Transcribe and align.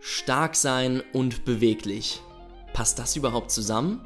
Stark 0.00 0.54
sein 0.54 1.02
und 1.12 1.44
beweglich. 1.44 2.20
Passt 2.72 2.98
das 2.98 3.16
überhaupt 3.16 3.50
zusammen? 3.50 4.04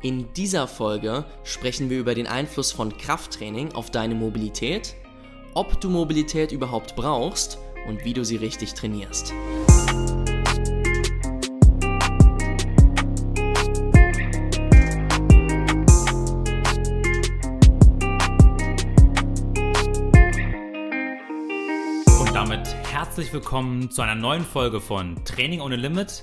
In 0.00 0.32
dieser 0.34 0.68
Folge 0.68 1.24
sprechen 1.42 1.90
wir 1.90 1.98
über 1.98 2.14
den 2.14 2.28
Einfluss 2.28 2.70
von 2.70 2.96
Krafttraining 2.96 3.74
auf 3.74 3.90
deine 3.90 4.14
Mobilität, 4.14 4.94
ob 5.54 5.80
du 5.80 5.90
Mobilität 5.90 6.52
überhaupt 6.52 6.94
brauchst 6.94 7.58
und 7.88 8.04
wie 8.04 8.12
du 8.12 8.24
sie 8.24 8.36
richtig 8.36 8.74
trainierst. 8.74 9.32
Herzlich 23.18 23.34
willkommen 23.34 23.90
zu 23.90 24.00
einer 24.00 24.14
neuen 24.14 24.44
Folge 24.44 24.80
von 24.80 25.16
Training 25.24 25.60
ohne 25.60 25.74
Limit. 25.74 26.22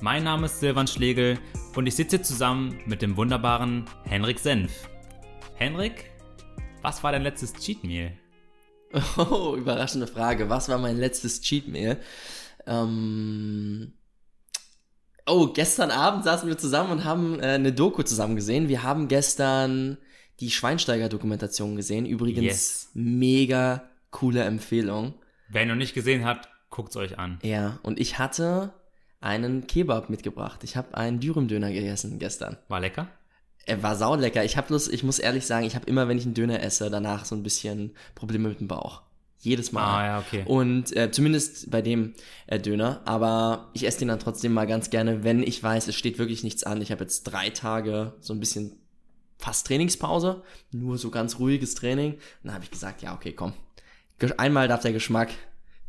Mein 0.00 0.22
Name 0.22 0.46
ist 0.46 0.60
Silvan 0.60 0.86
Schlegel 0.86 1.40
und 1.74 1.88
ich 1.88 1.96
sitze 1.96 2.22
zusammen 2.22 2.78
mit 2.86 3.02
dem 3.02 3.16
wunderbaren 3.16 3.84
Henrik 4.04 4.38
Senf. 4.38 4.88
Henrik, 5.56 6.12
was 6.82 7.02
war 7.02 7.10
dein 7.10 7.24
letztes 7.24 7.52
Cheat 7.54 7.82
Meal? 7.82 8.12
Oh, 9.18 9.56
überraschende 9.56 10.06
Frage. 10.06 10.48
Was 10.48 10.68
war 10.68 10.78
mein 10.78 10.96
letztes 10.96 11.40
Cheat 11.40 11.66
Meal? 11.66 11.98
Ähm 12.64 13.94
oh, 15.26 15.48
gestern 15.48 15.90
Abend 15.90 16.22
saßen 16.22 16.48
wir 16.48 16.58
zusammen 16.58 16.92
und 16.92 17.04
haben 17.04 17.40
äh, 17.40 17.54
eine 17.54 17.72
Doku 17.72 18.04
zusammen 18.04 18.36
gesehen. 18.36 18.68
Wir 18.68 18.84
haben 18.84 19.08
gestern 19.08 19.98
die 20.38 20.52
Schweinsteiger-Dokumentation 20.52 21.74
gesehen. 21.74 22.06
Übrigens 22.06 22.44
Yes. 22.44 22.90
mega 22.94 23.90
coole 24.12 24.44
Empfehlung. 24.44 25.14
Wer 25.48 25.62
ihn 25.62 25.68
noch 25.68 25.74
nicht 25.74 25.94
gesehen 25.94 26.24
hat, 26.24 26.48
guckt's 26.70 26.96
euch 26.96 27.18
an. 27.18 27.38
Ja, 27.42 27.78
und 27.82 28.00
ich 28.00 28.18
hatte 28.18 28.72
einen 29.20 29.66
Kebab 29.66 30.10
mitgebracht. 30.10 30.64
Ich 30.64 30.76
habe 30.76 30.96
einen 30.96 31.20
Dürüm-Döner 31.20 31.72
gegessen 31.72 32.18
gestern. 32.18 32.56
War 32.68 32.80
lecker? 32.80 33.08
Er 33.64 33.82
war 33.82 33.96
saulecker. 33.96 34.44
Ich 34.44 34.56
habe 34.56 34.68
bloß, 34.68 34.88
ich 34.88 35.02
muss 35.02 35.18
ehrlich 35.18 35.46
sagen, 35.46 35.66
ich 35.66 35.74
habe 35.74 35.86
immer, 35.86 36.06
wenn 36.06 36.18
ich 36.18 36.24
einen 36.24 36.34
Döner 36.34 36.62
esse, 36.62 36.88
danach 36.90 37.24
so 37.24 37.34
ein 37.34 37.42
bisschen 37.42 37.96
Probleme 38.14 38.48
mit 38.48 38.60
dem 38.60 38.68
Bauch. 38.68 39.02
Jedes 39.38 39.72
Mal. 39.72 39.84
Ah, 39.84 40.06
ja, 40.06 40.18
okay. 40.20 40.44
Und 40.46 40.96
äh, 40.96 41.10
zumindest 41.10 41.70
bei 41.70 41.82
dem 41.82 42.14
äh, 42.46 42.58
Döner. 42.58 43.02
Aber 43.04 43.70
ich 43.74 43.86
esse 43.86 43.98
den 44.00 44.08
dann 44.08 44.18
trotzdem 44.18 44.52
mal 44.52 44.66
ganz 44.66 44.90
gerne, 44.90 45.24
wenn 45.24 45.42
ich 45.42 45.62
weiß, 45.62 45.88
es 45.88 45.94
steht 45.94 46.18
wirklich 46.18 46.44
nichts 46.44 46.64
an. 46.64 46.80
Ich 46.80 46.90
habe 46.90 47.02
jetzt 47.02 47.24
drei 47.24 47.50
Tage 47.50 48.14
so 48.20 48.32
ein 48.32 48.40
bisschen 48.40 48.78
fast 49.38 49.66
Trainingspause, 49.66 50.42
nur 50.72 50.96
so 50.96 51.10
ganz 51.10 51.38
ruhiges 51.38 51.74
Training. 51.74 52.14
Und 52.14 52.20
dann 52.44 52.54
habe 52.54 52.64
ich 52.64 52.70
gesagt, 52.70 53.02
ja, 53.02 53.14
okay, 53.14 53.32
komm. 53.32 53.52
Einmal 54.38 54.68
darf 54.68 54.80
der 54.82 54.92
Geschmack 54.92 55.30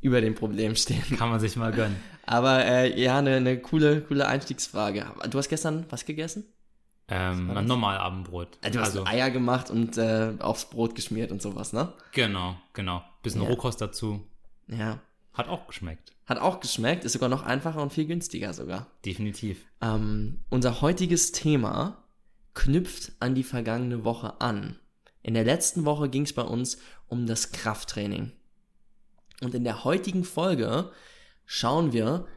über 0.02 0.22
dem 0.22 0.36
Problem 0.36 0.76
stehen. 0.76 1.04
Kann 1.18 1.30
man 1.30 1.40
sich 1.40 1.56
mal 1.56 1.72
gönnen. 1.72 1.96
Aber 2.26 2.66
äh, 2.66 3.02
ja, 3.02 3.18
eine 3.20 3.40
ne 3.40 3.58
coole, 3.60 4.02
coole 4.02 4.28
Einstiegsfrage. 4.28 5.06
Du 5.30 5.38
hast 5.38 5.48
gestern 5.50 5.86
was 5.90 6.06
gegessen? 6.06 6.46
Ähm, 7.10 7.52
ein 7.52 7.66
Normalabendbrot. 7.66 8.58
Äh, 8.62 8.72
Du 8.72 8.80
hast 8.80 8.98
Eier 9.08 9.30
gemacht 9.32 9.70
und 9.72 9.98
äh, 9.98 10.34
aufs 10.40 10.70
Brot 10.70 10.94
geschmiert 10.94 11.32
und 11.32 11.42
sowas, 11.42 11.72
ne? 11.72 11.94
genau, 12.12 12.58
genau. 12.74 13.02
Bisschen 13.24 13.44
Ja. 13.44 13.48
Rohkost 13.48 13.80
dazu. 13.80 14.28
Ja. 14.68 15.00
Hat 15.34 15.48
auch 15.48 15.68
geschmeckt. 15.68 16.14
Hat 16.26 16.40
auch 16.40 16.60
geschmeckt, 16.60 17.06
ist 17.06 17.14
sogar 17.14 17.30
noch 17.30 17.44
einfacher 17.44 17.82
und 17.82 17.94
viel 17.94 18.06
günstiger 18.08 18.54
sogar. 18.54 18.88
Definitiv. 19.06 19.64
Ähm, 19.82 20.40
unser 20.50 20.82
heutiges 20.82 21.32
Thema 21.32 22.04
knüpft 22.54 23.14
an 23.22 23.36
die 23.36 23.44
vergangene 23.44 24.04
Woche 24.04 24.42
an. 24.42 24.78
In 25.28 25.34
der 25.34 25.44
letzten 25.44 25.84
Woche 25.84 26.08
ging 26.08 26.24
es 26.24 26.32
bei 26.32 26.42
uns 26.42 26.78
um 27.10 27.26
das 27.26 27.52
Krafttraining. 27.52 28.32
Und 29.42 29.54
in 29.56 29.66
der 29.66 29.84
heutigen 29.84 30.24
Folge 30.24 30.90
schauen 31.46 31.92
wir, 31.92 32.28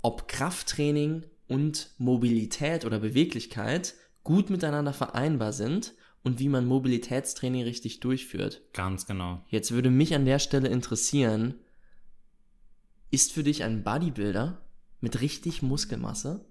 ob 0.00 0.28
Krafttraining 0.28 1.24
und 1.48 1.90
Mobilität 1.98 2.84
oder 2.84 3.00
Beweglichkeit 3.00 3.94
gut 4.22 4.48
miteinander 4.48 4.92
vereinbar 4.92 5.52
sind 5.52 5.94
und 6.22 6.38
wie 6.38 6.48
man 6.48 6.66
Mobilitätstraining 6.66 7.64
richtig 7.64 7.98
durchführt. 7.98 8.62
Ganz 8.74 9.06
genau. 9.06 9.44
Jetzt 9.48 9.72
würde 9.72 9.90
mich 9.90 10.14
an 10.14 10.24
der 10.24 10.38
Stelle 10.38 10.68
interessieren, 10.68 11.56
ist 13.10 13.32
für 13.32 13.42
dich 13.42 13.64
ein 13.64 13.82
Bodybuilder 13.82 14.64
mit 15.00 15.20
richtig 15.20 15.62
Muskelmasse 15.62 16.44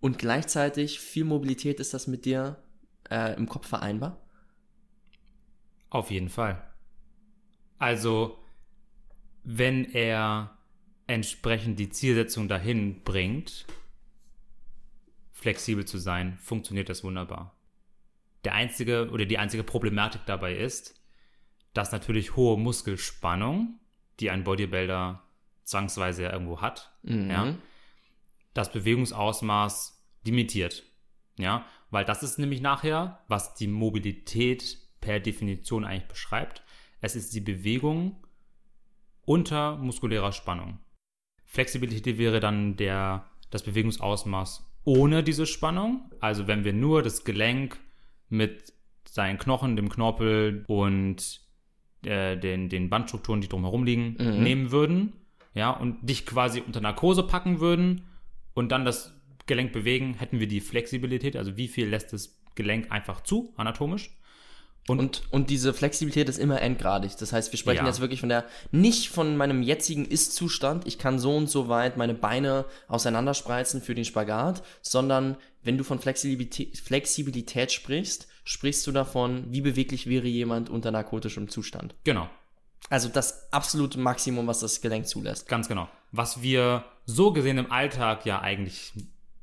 und 0.00 0.18
gleichzeitig 0.18 1.00
viel 1.00 1.24
Mobilität, 1.24 1.80
ist 1.80 1.94
das 1.94 2.06
mit 2.06 2.26
dir 2.26 2.61
äh, 3.10 3.34
im 3.36 3.48
Kopf 3.48 3.68
vereinbar? 3.68 4.20
Auf 5.90 6.10
jeden 6.10 6.28
Fall. 6.28 6.62
Also, 7.78 8.38
wenn 9.44 9.84
er 9.92 10.56
entsprechend 11.06 11.78
die 11.78 11.90
Zielsetzung 11.90 12.48
dahin 12.48 13.02
bringt, 13.02 13.66
flexibel 15.32 15.84
zu 15.84 15.98
sein, 15.98 16.38
funktioniert 16.38 16.88
das 16.88 17.02
wunderbar. 17.04 17.56
Der 18.44 18.54
einzige 18.54 19.10
oder 19.10 19.26
die 19.26 19.38
einzige 19.38 19.64
Problematik 19.64 20.22
dabei 20.26 20.56
ist, 20.56 21.00
dass 21.74 21.92
natürlich 21.92 22.36
hohe 22.36 22.58
Muskelspannung, 22.58 23.78
die 24.20 24.30
ein 24.30 24.44
Bodybuilder 24.44 25.22
zwangsweise 25.64 26.24
ja 26.24 26.32
irgendwo 26.32 26.60
hat, 26.60 26.92
Mhm. 27.02 27.30
ja, 27.30 27.54
das 28.54 28.70
Bewegungsausmaß 28.72 30.00
limitiert. 30.24 30.84
Ja, 31.38 31.64
weil 31.90 32.04
das 32.04 32.22
ist 32.22 32.38
nämlich 32.38 32.60
nachher, 32.60 33.20
was 33.28 33.54
die 33.54 33.66
Mobilität 33.66 34.78
per 35.00 35.18
Definition 35.20 35.84
eigentlich 35.84 36.08
beschreibt. 36.08 36.62
Es 37.00 37.16
ist 37.16 37.34
die 37.34 37.40
Bewegung 37.40 38.16
unter 39.24 39.76
muskulärer 39.76 40.32
Spannung. 40.32 40.78
Flexibilität 41.44 42.18
wäre 42.18 42.40
dann 42.40 42.76
der, 42.76 43.26
das 43.50 43.62
Bewegungsausmaß 43.62 44.68
ohne 44.84 45.22
diese 45.22 45.46
Spannung. 45.46 46.10
Also 46.20 46.46
wenn 46.46 46.64
wir 46.64 46.72
nur 46.72 47.02
das 47.02 47.24
Gelenk 47.24 47.78
mit 48.28 48.72
seinen 49.08 49.38
Knochen, 49.38 49.76
dem 49.76 49.88
Knorpel 49.88 50.64
und 50.66 51.40
äh, 52.04 52.36
den, 52.36 52.68
den 52.68 52.90
Bandstrukturen, 52.90 53.40
die 53.40 53.48
drumherum 53.48 53.84
liegen, 53.84 54.16
Mhm. 54.18 54.42
nehmen 54.42 54.70
würden, 54.72 55.12
ja, 55.54 55.70
und 55.70 56.08
dich 56.08 56.24
quasi 56.26 56.60
unter 56.60 56.80
Narkose 56.80 57.22
packen 57.24 57.60
würden 57.60 58.06
und 58.54 58.72
dann 58.72 58.84
das 58.84 59.14
Gelenk 59.52 59.72
bewegen, 59.72 60.14
hätten 60.14 60.40
wir 60.40 60.46
die 60.48 60.60
Flexibilität, 60.60 61.36
also 61.36 61.56
wie 61.56 61.68
viel 61.68 61.86
lässt 61.88 62.12
das 62.12 62.38
Gelenk 62.54 62.90
einfach 62.90 63.22
zu, 63.22 63.52
anatomisch. 63.56 64.16
Und, 64.88 65.22
und 65.30 65.48
diese 65.48 65.72
Flexibilität 65.74 66.28
ist 66.28 66.38
immer 66.38 66.60
endgradig. 66.60 67.12
Das 67.16 67.32
heißt, 67.32 67.52
wir 67.52 67.58
sprechen 67.58 67.84
Ja. 67.84 67.86
jetzt 67.86 68.00
wirklich 68.00 68.18
von 68.18 68.28
der, 68.28 68.44
nicht 68.72 69.10
von 69.10 69.36
meinem 69.36 69.62
jetzigen 69.62 70.04
Ist-Zustand, 70.04 70.88
ich 70.88 70.98
kann 70.98 71.20
so 71.20 71.36
und 71.36 71.48
so 71.48 71.68
weit 71.68 71.96
meine 71.96 72.14
Beine 72.14 72.64
auseinanderspreizen 72.88 73.80
für 73.80 73.94
den 73.94 74.04
Spagat, 74.04 74.62
sondern 74.82 75.36
wenn 75.62 75.78
du 75.78 75.84
von 75.84 76.00
Flexibilität, 76.00 76.78
Flexibilität 76.78 77.70
sprichst, 77.70 78.26
sprichst 78.44 78.84
du 78.86 78.90
davon, 78.90 79.44
wie 79.52 79.60
beweglich 79.60 80.08
wäre 80.08 80.26
jemand 80.26 80.68
unter 80.68 80.90
narkotischem 80.90 81.48
Zustand. 81.48 81.94
Genau, 82.02 82.28
Also 82.90 83.08
das 83.08 83.52
absolute 83.52 84.00
Maximum, 84.00 84.48
was 84.48 84.58
das 84.60 84.80
Gelenk 84.80 85.06
zulässt. 85.06 85.46
ganz 85.46 85.68
genau. 85.68 85.88
Was 86.10 86.42
wir 86.42 86.84
so 87.06 87.32
gesehen 87.32 87.58
im 87.58 87.70
Alltag 87.70 88.26
ja 88.26 88.40
eigentlich 88.40 88.92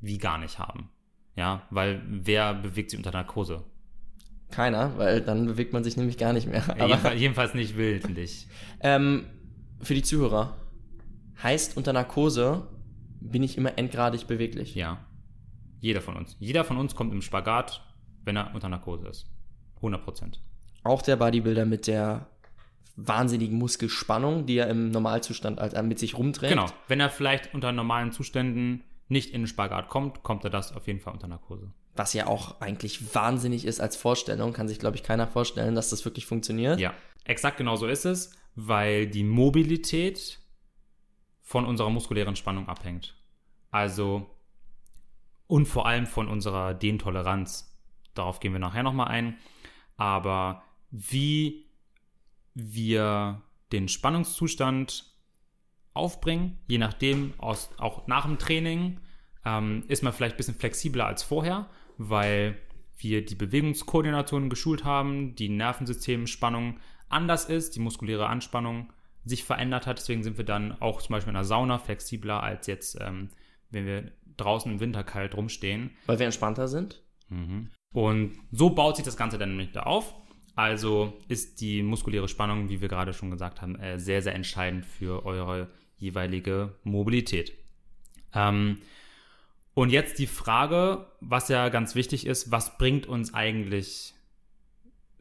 wie 0.01 0.17
gar 0.17 0.37
nicht 0.37 0.59
haben. 0.59 0.89
Ja, 1.35 1.63
weil 1.69 2.01
wer 2.07 2.53
bewegt 2.53 2.89
sich 2.91 2.97
unter 2.97 3.11
Narkose? 3.11 3.63
Keiner, 4.51 4.97
weil 4.97 5.21
dann 5.21 5.45
bewegt 5.45 5.73
man 5.73 5.83
sich 5.83 5.95
nämlich 5.95 6.17
gar 6.17 6.33
nicht 6.33 6.47
mehr. 6.47 6.63
Aber 6.79 7.13
jedenfalls, 7.13 7.53
nicht 7.53 7.77
willentlich. 7.77 8.47
ähm, 8.81 9.25
für 9.81 9.93
die 9.93 10.01
Zuhörer, 10.01 10.57
heißt 11.41 11.77
unter 11.77 11.93
Narkose 11.93 12.67
bin 13.21 13.43
ich 13.43 13.57
immer 13.57 13.77
endgradig 13.77 14.27
beweglich. 14.27 14.75
Ja. 14.75 15.05
Jeder 15.79 16.01
von 16.01 16.15
uns. 16.17 16.35
Jeder 16.39 16.63
von 16.63 16.77
uns 16.77 16.95
kommt 16.95 17.13
im 17.13 17.21
Spagat, 17.21 17.85
wenn 18.23 18.35
er 18.35 18.53
unter 18.53 18.69
Narkose 18.69 19.07
ist. 19.07 19.29
100 19.77 20.03
Prozent. 20.03 20.41
Auch 20.83 21.01
der 21.01 21.15
Bodybuilder 21.15 21.65
mit 21.65 21.87
der 21.87 22.27
wahnsinnigen 22.95 23.57
Muskelspannung, 23.57 24.45
die 24.45 24.57
er 24.57 24.67
im 24.67 24.91
Normalzustand 24.91 25.59
halt 25.59 25.81
mit 25.85 25.99
sich 25.99 26.17
rumträgt. 26.17 26.51
Genau. 26.51 26.65
Wenn 26.87 26.99
er 26.99 27.09
vielleicht 27.09 27.53
unter 27.53 27.71
normalen 27.71 28.11
Zuständen 28.11 28.83
nicht 29.09 29.31
in 29.31 29.41
den 29.41 29.47
Spagat 29.47 29.89
kommt, 29.89 30.23
kommt 30.23 30.43
er 30.43 30.49
das 30.49 30.71
auf 30.71 30.87
jeden 30.87 30.99
Fall 30.99 31.13
unter 31.13 31.27
Narkose. 31.27 31.71
Was 31.95 32.13
ja 32.13 32.27
auch 32.27 32.61
eigentlich 32.61 33.13
wahnsinnig 33.13 33.65
ist 33.65 33.81
als 33.81 33.97
Vorstellung. 33.97 34.53
Kann 34.53 34.67
sich, 34.67 34.79
glaube 34.79 34.95
ich, 34.95 35.03
keiner 35.03 35.27
vorstellen, 35.27 35.75
dass 35.75 35.89
das 35.89 36.05
wirklich 36.05 36.25
funktioniert. 36.25 36.79
Ja, 36.79 36.93
exakt 37.25 37.57
genau 37.57 37.75
so 37.75 37.87
ist 37.87 38.05
es, 38.05 38.31
weil 38.55 39.07
die 39.07 39.23
Mobilität 39.23 40.39
von 41.41 41.65
unserer 41.65 41.89
muskulären 41.89 42.35
Spannung 42.35 42.69
abhängt. 42.69 43.15
Also 43.71 44.29
und 45.47 45.65
vor 45.65 45.87
allem 45.87 46.05
von 46.05 46.27
unserer 46.27 46.75
Dehntoleranz. 46.75 47.75
Darauf 48.13 48.39
gehen 48.39 48.53
wir 48.53 48.59
nachher 48.59 48.83
nochmal 48.83 49.07
ein. 49.07 49.37
Aber 49.97 50.63
wie 50.91 51.65
wir 52.53 53.41
den 53.71 53.87
Spannungszustand 53.87 55.11
aufbringen, 55.93 56.57
je 56.67 56.77
nachdem, 56.77 57.33
aus, 57.37 57.69
auch 57.77 58.07
nach 58.07 58.25
dem 58.25 58.37
Training, 58.37 58.99
ähm, 59.45 59.83
ist 59.87 60.03
man 60.03 60.13
vielleicht 60.13 60.35
ein 60.35 60.37
bisschen 60.37 60.55
flexibler 60.55 61.05
als 61.05 61.23
vorher, 61.23 61.69
weil 61.97 62.57
wir 62.97 63.25
die 63.25 63.35
Bewegungskoordination 63.35 64.49
geschult 64.49 64.83
haben, 64.83 65.35
die 65.35 65.49
Nervensystemspannung 65.49 66.79
anders 67.07 67.45
ist, 67.45 67.75
die 67.75 67.79
muskuläre 67.79 68.27
Anspannung 68.27 68.91
sich 69.25 69.43
verändert 69.43 69.87
hat. 69.87 69.99
Deswegen 69.99 70.23
sind 70.23 70.37
wir 70.37 70.45
dann 70.45 70.79
auch 70.81 71.01
zum 71.01 71.13
Beispiel 71.13 71.31
in 71.31 71.35
der 71.35 71.43
Sauna 71.43 71.79
flexibler 71.79 72.43
als 72.43 72.67
jetzt, 72.67 72.97
ähm, 72.99 73.29
wenn 73.69 73.85
wir 73.85 74.11
draußen 74.37 74.71
im 74.71 74.79
Winter 74.79 75.03
kalt 75.03 75.35
rumstehen. 75.35 75.91
Weil 76.05 76.19
wir 76.19 76.25
entspannter 76.25 76.67
sind? 76.67 77.03
Mhm. 77.29 77.69
Und 77.93 78.39
so 78.51 78.69
baut 78.69 78.95
sich 78.95 79.05
das 79.05 79.17
Ganze 79.17 79.37
dann 79.37 79.49
nämlich 79.49 79.71
da 79.71 79.83
auf. 79.83 80.13
Also 80.55 81.13
ist 81.27 81.61
die 81.61 81.83
muskuläre 81.83 82.27
Spannung, 82.27 82.69
wie 82.69 82.81
wir 82.81 82.87
gerade 82.87 83.13
schon 83.13 83.31
gesagt 83.31 83.61
haben, 83.61 83.75
äh, 83.75 83.99
sehr, 83.99 84.21
sehr 84.21 84.35
entscheidend 84.35 84.85
für 84.85 85.25
eure 85.25 85.69
jeweilige 85.97 86.75
Mobilität. 86.83 87.53
Ähm, 88.33 88.81
und 89.73 89.91
jetzt 89.91 90.19
die 90.19 90.27
Frage, 90.27 91.07
was 91.21 91.47
ja 91.47 91.69
ganz 91.69 91.95
wichtig 91.95 92.25
ist, 92.25 92.51
was 92.51 92.77
bringt 92.77 93.05
uns 93.05 93.33
eigentlich 93.33 94.13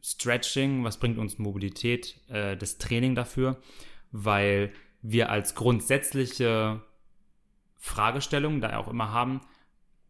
Stretching, 0.01 0.83
was 0.83 0.97
bringt 0.97 1.17
uns 1.17 1.37
Mobilität, 1.39 2.19
äh, 2.29 2.57
das 2.57 2.77
Training 2.77 3.15
dafür? 3.15 3.61
Weil 4.11 4.73
wir 5.01 5.29
als 5.29 5.55
grundsätzliche 5.55 6.81
Fragestellung 7.77 8.59
da 8.59 8.77
auch 8.77 8.87
immer 8.87 9.11
haben 9.11 9.41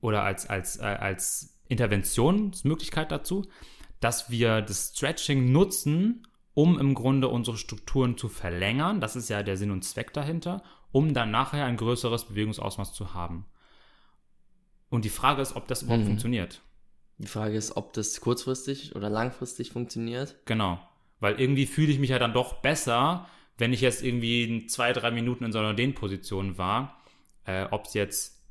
oder 0.01 0.23
als, 0.23 0.49
als, 0.49 0.77
äh, 0.77 0.83
als 0.83 1.59
Interventionsmöglichkeit 1.67 3.11
dazu, 3.11 3.47
dass 3.99 4.29
wir 4.29 4.61
das 4.61 4.93
Stretching 4.95 5.51
nutzen, 5.51 6.27
um 6.53 6.79
im 6.79 6.93
Grunde 6.93 7.27
unsere 7.27 7.57
Strukturen 7.57 8.17
zu 8.17 8.27
verlängern. 8.27 8.99
Das 9.01 9.15
ist 9.15 9.29
ja 9.29 9.43
der 9.43 9.57
Sinn 9.57 9.71
und 9.71 9.83
Zweck 9.83 10.13
dahinter, 10.13 10.63
um 10.91 11.13
dann 11.13 11.31
nachher 11.31 11.65
ein 11.65 11.77
größeres 11.77 12.25
Bewegungsausmaß 12.25 12.93
zu 12.93 13.13
haben. 13.13 13.45
Und 14.89 15.05
die 15.05 15.09
Frage 15.09 15.41
ist, 15.41 15.55
ob 15.55 15.67
das 15.67 15.83
überhaupt 15.83 16.03
mhm. 16.03 16.07
funktioniert. 16.07 16.61
Die 17.17 17.27
Frage 17.27 17.55
ist, 17.55 17.77
ob 17.77 17.93
das 17.93 18.19
kurzfristig 18.21 18.95
oder 18.95 19.09
langfristig 19.09 19.71
funktioniert. 19.71 20.35
Genau. 20.45 20.79
Weil 21.19 21.39
irgendwie 21.39 21.65
fühle 21.65 21.91
ich 21.91 21.99
mich 21.99 22.09
ja 22.09 22.19
dann 22.19 22.33
doch 22.33 22.61
besser, 22.61 23.27
wenn 23.57 23.73
ich 23.73 23.81
jetzt 23.81 24.03
irgendwie 24.03 24.67
zwei, 24.67 24.93
drei 24.93 25.11
Minuten 25.11 25.43
in 25.43 25.51
so 25.51 25.59
einer 25.59 25.73
Dehnposition 25.73 26.57
war. 26.57 26.97
Äh, 27.45 27.65
ob 27.71 27.85
es 27.85 27.93
jetzt 27.93 28.41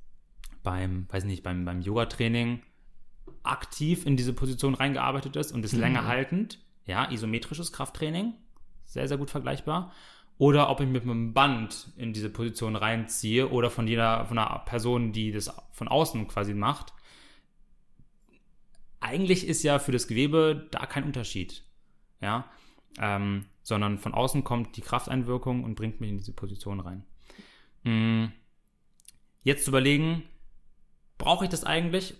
beim, 0.63 1.07
weiß 1.11 1.25
nicht, 1.25 1.43
beim, 1.43 1.65
beim 1.65 1.81
Yoga-Training 1.81 2.63
aktiv 3.43 4.07
in 4.07 4.17
diese 4.17 4.33
Position 4.33 4.75
reingearbeitet 4.75 5.37
ist 5.37 5.53
und 5.53 5.65
ist 5.65 5.75
mhm. 5.75 5.81
länger 5.81 6.07
haltend. 6.07 6.59
Ja, 6.87 7.11
isometrisches 7.11 7.73
Krafttraining. 7.73 8.35
Sehr, 8.85 9.09
sehr 9.09 9.19
gut 9.19 9.31
vergleichbar 9.31 9.93
oder 10.39 10.71
ob 10.71 10.81
ich 10.81 10.89
mit 10.89 11.03
einem 11.03 11.35
Band 11.35 11.89
in 11.97 12.13
diese 12.13 12.31
Position 12.31 12.77
reinziehe 12.77 13.51
oder 13.51 13.71
von 13.71 13.89
jeder, 13.89 14.25
von 14.27 14.39
einer 14.39 14.61
Person, 14.61 15.13
die 15.13 15.33
das 15.33 15.53
von 15.73 15.89
außen 15.89 16.29
quasi 16.29 16.55
macht. 16.55 16.93
Eigentlich 19.01 19.47
ist 19.47 19.65
ja 19.65 19.81
für 19.81 19.93
das 19.93 20.07
Gewebe 20.07 20.69
da 20.71 20.87
kein 20.87 21.05
Unterschied. 21.05 21.65
Ja, 22.21 22.49
ähm, 22.99 23.47
sondern 23.63 23.99
von 23.99 24.15
außen 24.15 24.45
kommt 24.45 24.77
die 24.77 24.81
Krafteinwirkung 24.81 25.63
und 25.65 25.75
bringt 25.75 26.01
mich 26.01 26.11
in 26.11 26.19
diese 26.19 26.33
Position 26.33 26.81
rein. 26.81 27.05
Mhm. 27.83 28.33
Jetzt 29.43 29.65
zu 29.65 29.71
überlegen, 29.71 30.23
brauche 31.17 31.45
ich 31.45 31.51
das 31.51 31.65
eigentlich 31.65 32.15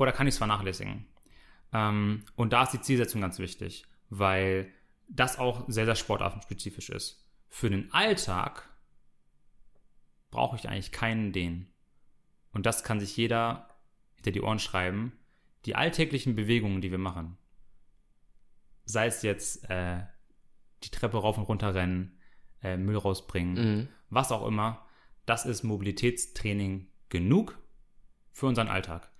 oder 0.00 0.12
kann 0.12 0.26
ich 0.26 0.34
es 0.34 0.38
vernachlässigen? 0.38 1.06
Ähm, 1.72 2.24
und 2.34 2.52
da 2.52 2.62
ist 2.62 2.72
die 2.72 2.80
Zielsetzung 2.80 3.20
ganz 3.20 3.38
wichtig, 3.38 3.86
weil 4.08 4.72
das 5.08 5.38
auch 5.38 5.64
sehr, 5.68 5.84
sehr 5.84 5.94
sportartenspezifisch 5.94 6.90
ist. 6.90 7.26
Für 7.48 7.70
den 7.70 7.92
Alltag 7.92 8.68
brauche 10.30 10.56
ich 10.56 10.68
eigentlich 10.68 10.92
keinen 10.92 11.32
den. 11.32 11.68
Und 12.52 12.66
das 12.66 12.82
kann 12.82 13.00
sich 13.00 13.16
jeder 13.16 13.68
hinter 14.14 14.30
die 14.30 14.40
Ohren 14.40 14.58
schreiben. 14.58 15.12
Die 15.66 15.76
alltäglichen 15.76 16.34
Bewegungen, 16.34 16.80
die 16.80 16.90
wir 16.90 16.98
machen, 16.98 17.36
sei 18.84 19.06
es 19.06 19.22
jetzt 19.22 19.68
äh, 19.68 20.02
die 20.82 20.90
Treppe 20.90 21.18
rauf 21.18 21.36
und 21.36 21.44
runter 21.44 21.74
rennen, 21.74 22.18
äh, 22.62 22.76
Müll 22.76 22.96
rausbringen, 22.96 23.54
mhm. 23.54 23.88
was 24.08 24.32
auch 24.32 24.46
immer, 24.46 24.86
das 25.26 25.44
ist 25.44 25.62
Mobilitätstraining 25.62 26.88
genug 27.08 27.58
für 28.32 28.46
unseren 28.46 28.68
Alltag. 28.68 29.10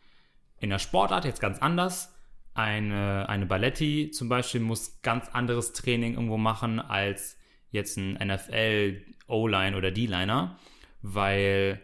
In 0.60 0.70
der 0.70 0.78
Sportart 0.78 1.24
jetzt 1.24 1.40
ganz 1.40 1.58
anders 1.58 2.14
eine, 2.54 3.28
eine 3.28 3.46
Balletti 3.46 4.10
zum 4.10 4.28
Beispiel 4.28 4.60
muss 4.60 5.00
ganz 5.02 5.28
anderes 5.28 5.72
Training 5.72 6.14
irgendwo 6.14 6.36
machen 6.36 6.78
als 6.78 7.38
jetzt 7.70 7.96
ein 7.96 8.14
NFL 8.14 9.02
O-Line 9.26 9.76
oder 9.76 9.90
D-Liner, 9.90 10.58
weil 11.02 11.80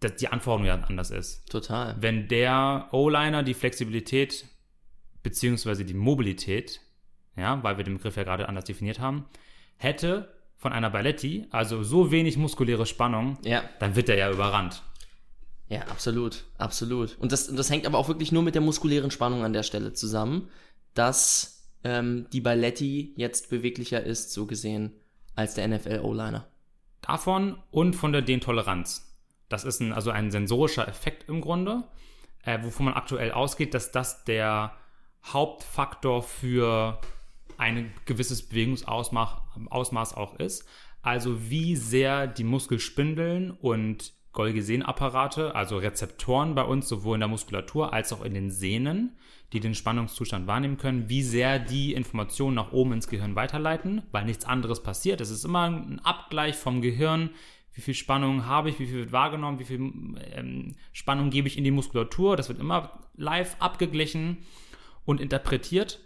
das, 0.00 0.16
die 0.16 0.28
Anforderung 0.28 0.66
ja 0.66 0.74
anders 0.74 1.10
ist. 1.10 1.48
Total. 1.50 1.96
Wenn 2.00 2.28
der 2.28 2.88
O-Liner 2.92 3.42
die 3.42 3.54
Flexibilität 3.54 4.46
beziehungsweise 5.22 5.84
die 5.84 5.94
Mobilität, 5.94 6.80
ja, 7.36 7.62
weil 7.62 7.76
wir 7.76 7.84
den 7.84 7.94
Begriff 7.96 8.16
ja 8.16 8.24
gerade 8.24 8.48
anders 8.48 8.64
definiert 8.64 9.00
haben, 9.00 9.26
hätte 9.76 10.32
von 10.56 10.72
einer 10.72 10.90
Balletti, 10.90 11.46
also 11.50 11.82
so 11.82 12.12
wenig 12.12 12.36
muskuläre 12.36 12.86
Spannung, 12.86 13.38
ja. 13.44 13.64
dann 13.80 13.96
wird 13.96 14.08
er 14.08 14.16
ja 14.16 14.30
überrannt. 14.30 14.82
Ja, 15.72 15.80
absolut, 15.86 16.44
absolut. 16.58 17.16
Und 17.18 17.32
das, 17.32 17.46
das 17.46 17.70
hängt 17.70 17.86
aber 17.86 17.96
auch 17.96 18.08
wirklich 18.08 18.30
nur 18.30 18.42
mit 18.42 18.54
der 18.54 18.60
muskulären 18.60 19.10
Spannung 19.10 19.42
an 19.42 19.54
der 19.54 19.62
Stelle 19.62 19.94
zusammen, 19.94 20.50
dass 20.92 21.66
ähm, 21.82 22.26
die 22.30 22.42
Balletti 22.42 23.14
jetzt 23.16 23.48
beweglicher 23.48 24.04
ist, 24.04 24.34
so 24.34 24.44
gesehen, 24.44 24.92
als 25.34 25.54
der 25.54 25.66
NFL-O-Liner. 25.66 26.46
Davon 27.00 27.56
und 27.70 27.96
von 27.96 28.12
der 28.12 28.20
Dehntoleranz. 28.20 29.16
Das 29.48 29.64
ist 29.64 29.80
ein, 29.80 29.94
also 29.94 30.10
ein 30.10 30.30
sensorischer 30.30 30.86
Effekt 30.86 31.26
im 31.30 31.40
Grunde, 31.40 31.84
äh, 32.44 32.62
wovon 32.62 32.84
man 32.84 32.94
aktuell 32.94 33.32
ausgeht, 33.32 33.72
dass 33.72 33.92
das 33.92 34.24
der 34.24 34.76
Hauptfaktor 35.24 36.22
für 36.22 37.00
ein 37.56 37.94
gewisses 38.04 38.46
Bewegungsausmaß 38.46 39.38
Ausmaß 39.70 40.18
auch 40.18 40.38
ist. 40.38 40.68
Also 41.00 41.48
wie 41.48 41.76
sehr 41.76 42.26
die 42.26 42.44
Muskelspindeln 42.44 43.52
und 43.52 44.12
Golgi-Sehnapparate, 44.32 45.54
also 45.54 45.76
Rezeptoren 45.76 46.54
bei 46.54 46.64
uns, 46.64 46.88
sowohl 46.88 47.16
in 47.16 47.20
der 47.20 47.28
Muskulatur 47.28 47.92
als 47.92 48.12
auch 48.12 48.24
in 48.24 48.34
den 48.34 48.50
Sehnen, 48.50 49.16
die 49.52 49.60
den 49.60 49.74
Spannungszustand 49.74 50.46
wahrnehmen 50.46 50.78
können, 50.78 51.08
wie 51.10 51.22
sehr 51.22 51.58
die 51.58 51.92
Informationen 51.92 52.56
nach 52.56 52.72
oben 52.72 52.94
ins 52.94 53.08
Gehirn 53.08 53.36
weiterleiten, 53.36 54.02
weil 54.10 54.24
nichts 54.24 54.46
anderes 54.46 54.82
passiert. 54.82 55.20
Es 55.20 55.30
ist 55.30 55.44
immer 55.44 55.68
ein 55.68 56.00
Abgleich 56.00 56.56
vom 56.56 56.80
Gehirn, 56.80 57.30
wie 57.74 57.82
viel 57.82 57.94
Spannung 57.94 58.46
habe 58.46 58.70
ich, 58.70 58.78
wie 58.78 58.86
viel 58.86 59.00
wird 59.00 59.12
wahrgenommen, 59.12 59.58
wie 59.58 59.64
viel 59.64 59.80
ähm, 60.32 60.76
Spannung 60.92 61.30
gebe 61.30 61.48
ich 61.48 61.58
in 61.58 61.64
die 61.64 61.70
Muskulatur. 61.70 62.36
Das 62.36 62.48
wird 62.48 62.58
immer 62.58 63.00
live 63.16 63.56
abgeglichen 63.58 64.38
und 65.04 65.20
interpretiert. 65.20 66.00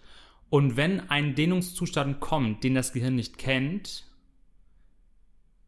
Und 0.48 0.76
wenn 0.76 1.10
ein 1.10 1.34
Dehnungszustand 1.34 2.20
kommt, 2.20 2.62
den 2.64 2.74
das 2.74 2.92
Gehirn 2.92 3.16
nicht 3.16 3.38
kennt, 3.38 4.04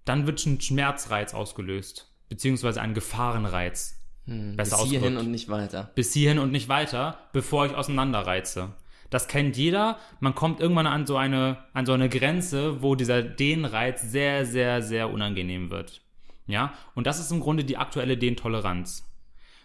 dann 0.04 0.26
wird 0.26 0.44
ein 0.46 0.60
Schmerzreiz 0.60 1.34
ausgelöst 1.34 2.07
beziehungsweise 2.28 2.80
einen 2.80 2.94
Gefahrenreiz. 2.94 4.00
Hm, 4.26 4.56
besser 4.56 4.76
bis 4.78 4.86
hierhin 4.86 5.16
und 5.16 5.30
nicht 5.30 5.48
weiter. 5.48 5.90
Bis 5.94 6.12
hierhin 6.12 6.38
und 6.38 6.52
nicht 6.52 6.68
weiter, 6.68 7.18
bevor 7.32 7.66
ich 7.66 7.74
auseinanderreize. 7.74 8.74
Das 9.10 9.26
kennt 9.26 9.56
jeder. 9.56 9.98
Man 10.20 10.34
kommt 10.34 10.60
irgendwann 10.60 10.86
an 10.86 11.06
so 11.06 11.16
eine, 11.16 11.64
an 11.72 11.86
so 11.86 11.92
eine 11.92 12.10
Grenze, 12.10 12.82
wo 12.82 12.94
dieser 12.94 13.22
Dehnreiz 13.22 14.02
sehr, 14.02 14.44
sehr, 14.44 14.82
sehr 14.82 15.10
unangenehm 15.10 15.70
wird. 15.70 16.02
Ja, 16.46 16.74
und 16.94 17.06
das 17.06 17.18
ist 17.20 17.30
im 17.30 17.40
Grunde 17.40 17.64
die 17.64 17.76
aktuelle 17.76 18.16
Dehntoleranz. 18.16 19.06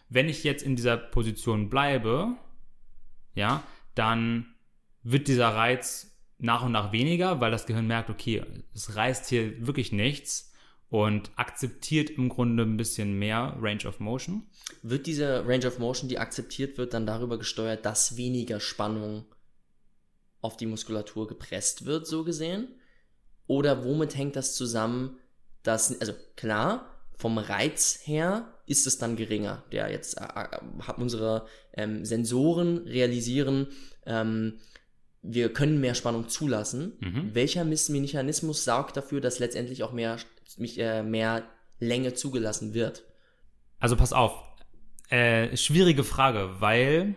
Wenn 0.10 0.30
ich 0.30 0.44
jetzt 0.44 0.64
in 0.64 0.76
dieser 0.76 0.98
Position 0.98 1.70
bleibe, 1.70 2.34
ja, 3.36 3.64
dann 3.96 4.54
wird 5.02 5.28
dieser 5.28 5.50
Reiz 5.50 6.18
nach 6.40 6.64
und 6.64 6.72
nach 6.72 6.92
weniger, 6.92 7.42
weil 7.42 7.52
das 7.52 7.66
Gehirn 7.66 7.88
merkt, 7.88 8.10
okay, 8.10 8.44
es 8.74 8.96
reißt 8.96 9.30
hier 9.30 9.66
wirklich 9.66 9.92
nichts 9.92 10.53
und 10.94 11.32
akzeptiert 11.38 12.12
im 12.12 12.30
Grunde 12.30 12.62
ein 12.62 12.78
bisschen 12.78 13.18
mehr 13.18 13.58
Range 13.60 13.84
of 13.88 14.00
Motion. 14.00 14.44
Wird 14.84 15.08
diese 15.08 15.44
Range 15.44 15.66
of 15.66 15.80
Motion, 15.80 16.08
die 16.08 16.20
akzeptiert 16.20 16.78
wird, 16.78 16.94
dann 16.94 17.08
darüber 17.08 17.40
gesteuert, 17.40 17.84
dass 17.84 18.16
weniger 18.16 18.60
Spannung 18.60 19.26
auf 20.42 20.56
die 20.56 20.68
Muskulatur 20.68 21.28
gepresst 21.28 21.88
wird, 21.88 22.06
so 22.06 22.24
gesehen? 22.24 22.68
Oder 23.48 23.84
womit 23.84 24.16
hängt 24.16 24.36
das 24.36 24.54
zusammen, 24.54 25.18
dass, 25.64 26.00
also 26.00 26.14
klar, 26.36 26.86
vom 27.18 27.40
Reiz 27.40 28.02
her 28.04 28.54
ist 28.68 28.86
es 28.86 29.00
dann 29.00 29.16
geringer. 29.16 29.64
Der 29.72 29.90
jetzt 29.90 30.22
äh, 30.22 30.26
äh 30.26 30.94
unsere 30.98 31.48
ähm, 31.74 32.06
Sensoren 32.06 32.78
realisieren, 32.86 33.70
ähm, 34.06 34.60
wir 35.24 35.52
können 35.52 35.82
mehr 35.82 35.96
Spannung 35.96 36.30
zulassen. 36.30 36.98
Mhm. 37.00 37.34
Welcher 37.34 37.64
Mechanismus 37.64 38.64
sorgt 38.64 38.96
dafür, 38.96 39.22
dass 39.22 39.40
letztendlich 39.40 39.82
auch 39.82 39.94
mehr 39.94 40.20
mich, 40.58 40.80
äh, 40.80 41.04
mehr 41.04 41.44
Länge 41.80 42.14
zugelassen 42.14 42.74
wird? 42.74 43.04
Also 43.80 43.96
pass 43.96 44.14
auf, 44.14 44.44
äh, 45.10 45.56
schwierige 45.58 46.04
Frage, 46.04 46.56
weil 46.60 47.16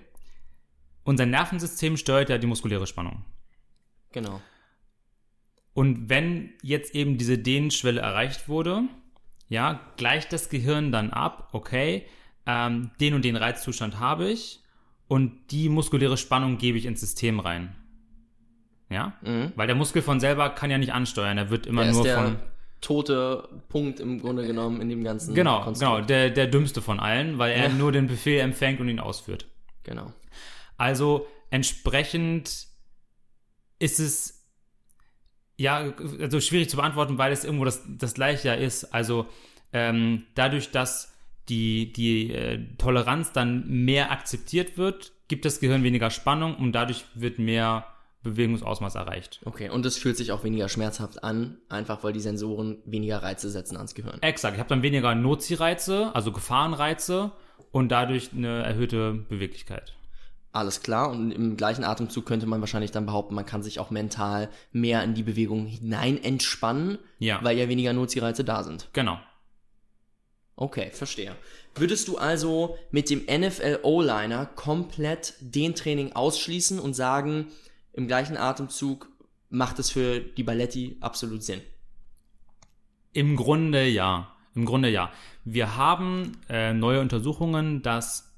unser 1.05 1.27
Nervensystem 1.27 1.97
steuert 1.97 2.29
ja 2.29 2.39
die 2.39 2.47
muskuläre 2.47 2.87
Spannung. 2.87 3.25
Genau. 4.13 4.41
Und 5.73 6.09
wenn 6.09 6.55
jetzt 6.63 6.95
eben 6.95 7.19
diese 7.19 7.39
Dehnschwelle 7.39 8.01
erreicht 8.01 8.49
wurde, 8.49 8.83
ja, 9.49 9.81
gleicht 9.97 10.33
das 10.33 10.49
Gehirn 10.49 10.91
dann 10.91 11.11
ab, 11.11 11.51
okay, 11.53 12.07
ähm, 12.47 12.91
den 13.01 13.15
und 13.15 13.25
den 13.25 13.37
Reizzustand 13.37 14.01
habe 14.01 14.29
ich 14.29 14.61
und 15.09 15.51
die 15.51 15.69
muskuläre 15.69 16.17
Spannung 16.17 16.59
gebe 16.59 16.79
ich 16.79 16.87
ins 16.87 17.01
System 17.01 17.41
rein. 17.41 17.77
Ja? 18.89 19.15
Weil 19.57 19.67
der 19.67 19.77
Muskel 19.77 20.03
von 20.03 20.21
selber 20.21 20.51
kann 20.51 20.71
ja 20.71 20.79
nicht 20.79 20.93
ansteuern. 20.93 21.39
Er 21.39 21.51
wird 21.51 21.67
immer 21.67 21.85
Der 21.85 21.93
nur 21.93 22.03
der 22.05 22.17
von. 22.17 22.37
Tote 22.81 23.49
Punkt 23.69 24.01
im 24.01 24.21
Grunde 24.21 24.47
genommen 24.47 24.81
in 24.81 24.89
dem 24.89 25.03
ganzen 25.03 25.35
Genau, 25.35 25.63
Konstrukt. 25.63 25.97
genau, 25.97 26.07
der, 26.07 26.31
der 26.31 26.47
dümmste 26.47 26.83
von 26.83 27.01
allen, 27.01 27.39
weil 27.39 27.53
er 27.53 27.65
Ja. 27.65 27.69
nur 27.71 27.93
den 27.93 28.07
Befehl 28.07 28.41
empfängt 28.41 28.81
und 28.81 28.89
ihn 28.89 29.01
ausführt. 29.01 29.47
Genau. 29.83 30.13
Also 30.77 31.27
entsprechend 31.51 32.67
ist 33.79 33.99
es 34.01 34.47
ja 35.57 35.93
also 36.21 36.41
schwierig 36.41 36.69
zu 36.69 36.77
beantworten, 36.77 37.19
weil 37.19 37.33
es 37.33 37.45
irgendwo 37.45 37.65
das, 37.65 37.83
das 37.89 38.15
gleiche 38.15 38.49
ja 38.49 38.55
ist. 38.55 38.93
Also 38.93 39.27
ähm, 39.73 40.25
dadurch, 40.35 40.71
dass 40.71 41.13
die, 41.49 41.93
die 41.93 42.33
äh, 42.33 42.59
Toleranz 42.77 43.33
dann 43.33 43.67
mehr 43.69 44.11
akzeptiert 44.11 44.77
wird, 44.77 45.13
gibt 45.29 45.45
das 45.45 45.61
Gehirn 45.61 45.83
weniger 45.83 46.11
Spannung 46.11 46.57
und 46.57 46.73
dadurch 46.73 47.05
wird 47.15 47.39
mehr 47.39 47.87
Bewegungsausmaß 48.31 48.95
erreicht. 48.97 49.41
Okay, 49.45 49.71
und 49.71 49.87
es 49.87 49.97
fühlt 49.99 50.17
sich 50.17 50.33
auch 50.33 50.45
weniger 50.45 50.69
schmerzhaft 50.69 51.23
an, 51.25 51.59
einfach 51.69 52.05
weil 52.05 52.13
die 52.13 52.21
Sensoren 52.21 52.79
weniger 52.85 53.23
Reize 53.23 53.51
setzen 53.51 53.77
ans 53.77 53.95
Gehirn. 53.95 54.21
Exakt, 54.23 54.55
ich 54.55 54.61
habe 54.61 54.69
dann 54.69 54.83
weniger 54.83 55.15
Notziehreize, 55.15 56.11
also 56.15 56.33
Gefahrenreize 56.33 57.33
und 57.73 57.91
dadurch 57.91 58.31
eine 58.33 58.63
erhöhte 58.63 59.13
Beweglichkeit. 59.13 59.95
Alles 60.53 60.81
klar, 60.83 61.11
und 61.11 61.33
im 61.33 61.57
gleichen 61.59 61.85
Atemzug 61.85 62.25
könnte 62.25 62.47
man 62.47 62.61
wahrscheinlich 62.61 62.91
dann 62.91 63.05
behaupten, 63.05 63.35
man 63.35 63.45
kann 63.45 63.63
sich 63.63 63.79
auch 63.79 63.91
mental 63.91 64.49
mehr 64.73 65.03
in 65.05 65.13
die 65.15 65.23
Bewegung 65.23 65.67
hinein 65.67 66.23
entspannen, 66.23 66.99
Ja. 67.19 67.41
weil 67.43 67.59
ja 67.59 67.69
weniger 67.69 67.93
Notziehreize 67.93 68.43
da 68.43 68.63
sind. 68.63 68.89
Genau. 68.95 69.19
Okay, 70.59 70.91
verstehe. 70.93 71.37
Würdest 71.75 72.09
du 72.09 72.17
also 72.17 72.79
mit 72.91 73.11
dem 73.11 73.27
NFL 73.27 73.81
O-Liner 73.83 74.47
komplett 74.47 75.35
den 75.41 75.75
Training 75.75 76.13
ausschließen 76.13 76.79
und 76.79 76.95
sagen, 76.95 77.49
im 77.97 78.07
gleichen 78.07 78.37
Atemzug 78.37 79.11
macht 79.49 79.79
es 79.79 79.91
für 79.91 80.21
die 80.21 80.43
Balletti 80.43 80.97
absolut 81.01 81.43
Sinn? 81.43 81.63
Im 83.13 83.37
Grunde 83.37 83.87
ja. 83.87 84.33
Im 84.55 84.65
Grunde 84.65 84.91
ja. 84.91 85.11
Wir 85.45 85.77
haben 85.77 86.33
äh, 86.49 86.73
neue 86.73 87.01
Untersuchungen, 87.01 87.83
dass 87.83 88.35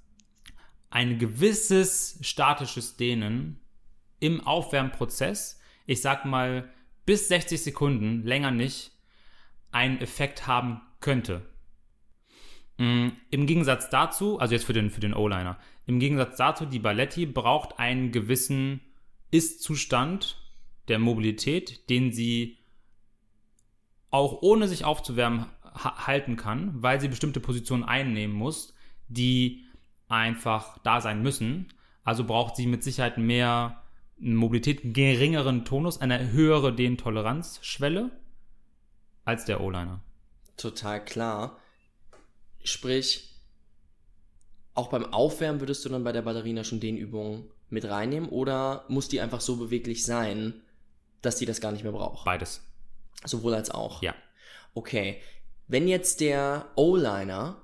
ein 0.91 1.19
gewisses 1.19 2.19
statisches 2.23 2.97
Dehnen 2.97 3.61
im 4.21 4.47
Aufwärmprozess, 4.47 5.61
ich 5.87 6.01
sag 6.01 6.25
mal 6.25 6.73
bis 7.05 7.29
60 7.29 7.63
Sekunden, 7.63 8.25
länger 8.25 8.51
nicht, 8.51 8.93
einen 9.71 9.99
Effekt 10.01 10.47
haben 10.47 10.81
könnte. 11.01 11.43
Mm, 12.79 13.09
Im 13.31 13.47
Gegensatz 13.47 13.91
dazu, 13.91 14.39
also 14.39 14.55
jetzt 14.55 14.65
für 14.65 14.73
den, 14.73 14.91
für 14.91 15.01
den 15.01 15.15
O-Liner, 15.15 15.59
im 15.87 16.01
Gegensatz 16.01 16.37
dazu, 16.37 16.67
die 16.67 16.79
Balletti 16.79 17.27
braucht 17.27 17.79
einen 17.79 18.13
gewissen 18.13 18.81
Ist-Zustand 19.31 20.39
der 20.89 20.99
Mobilität, 20.99 21.89
den 21.91 22.13
sie 22.13 22.59
auch 24.11 24.43
ohne 24.43 24.69
sich 24.69 24.85
aufzuwärmen 24.85 25.47
ha 25.63 26.07
halten 26.07 26.37
kann, 26.37 26.83
weil 26.83 27.01
sie 27.01 27.09
bestimmte 27.09 27.41
Positionen 27.41 27.85
einnehmen 27.85 28.35
muss, 28.35 28.75
die 29.09 29.67
einfach 30.09 30.79
da 30.79 31.01
sein 31.01 31.23
müssen. 31.23 31.73
Also 32.05 32.25
braucht 32.25 32.57
sie 32.57 32.67
mit 32.67 32.83
Sicherheit 32.83 33.19
mehr 33.19 33.83
Mobilität, 34.19 34.83
einen 34.83 34.95
geringeren 34.95 35.65
Tonus, 35.65 36.01
eine 36.01 36.33
höhere 36.33 36.75
Dehntoleranzschwelle 36.75 38.11
als 39.25 39.45
der 39.45 39.61
O-Liner. 39.61 40.01
Total 40.57 41.05
klar. 41.05 41.59
Sprich, 42.65 43.35
auch 44.75 44.89
beim 44.89 45.13
Aufwärmen 45.13 45.61
würdest 45.61 45.85
du 45.85 45.89
dann 45.89 46.05
bei 46.05 46.13
der 46.13 46.23
Ballerina 46.23 46.65
schon 46.65 46.81
den 46.81 46.97
Übungen 46.97 47.51
mit 47.71 47.85
reinnehmen 47.85 48.29
oder 48.29 48.85
muss 48.89 49.09
die 49.09 49.21
einfach 49.21 49.41
so 49.41 49.57
beweglich 49.57 50.05
sein, 50.05 50.55
dass 51.23 51.37
die 51.37 51.47
das 51.47 51.61
gar 51.61 51.73
nicht 51.73 51.83
mehr 51.83 51.93
braucht? 51.93 52.25
Beides. 52.25 52.65
Sowohl 53.25 53.55
als 53.55 53.71
auch. 53.71 54.03
Ja. 54.03 54.15
Okay. 54.75 55.21
Wenn 55.67 55.87
jetzt 55.89 56.21
der 56.21 56.67
O-Liner 56.77 57.61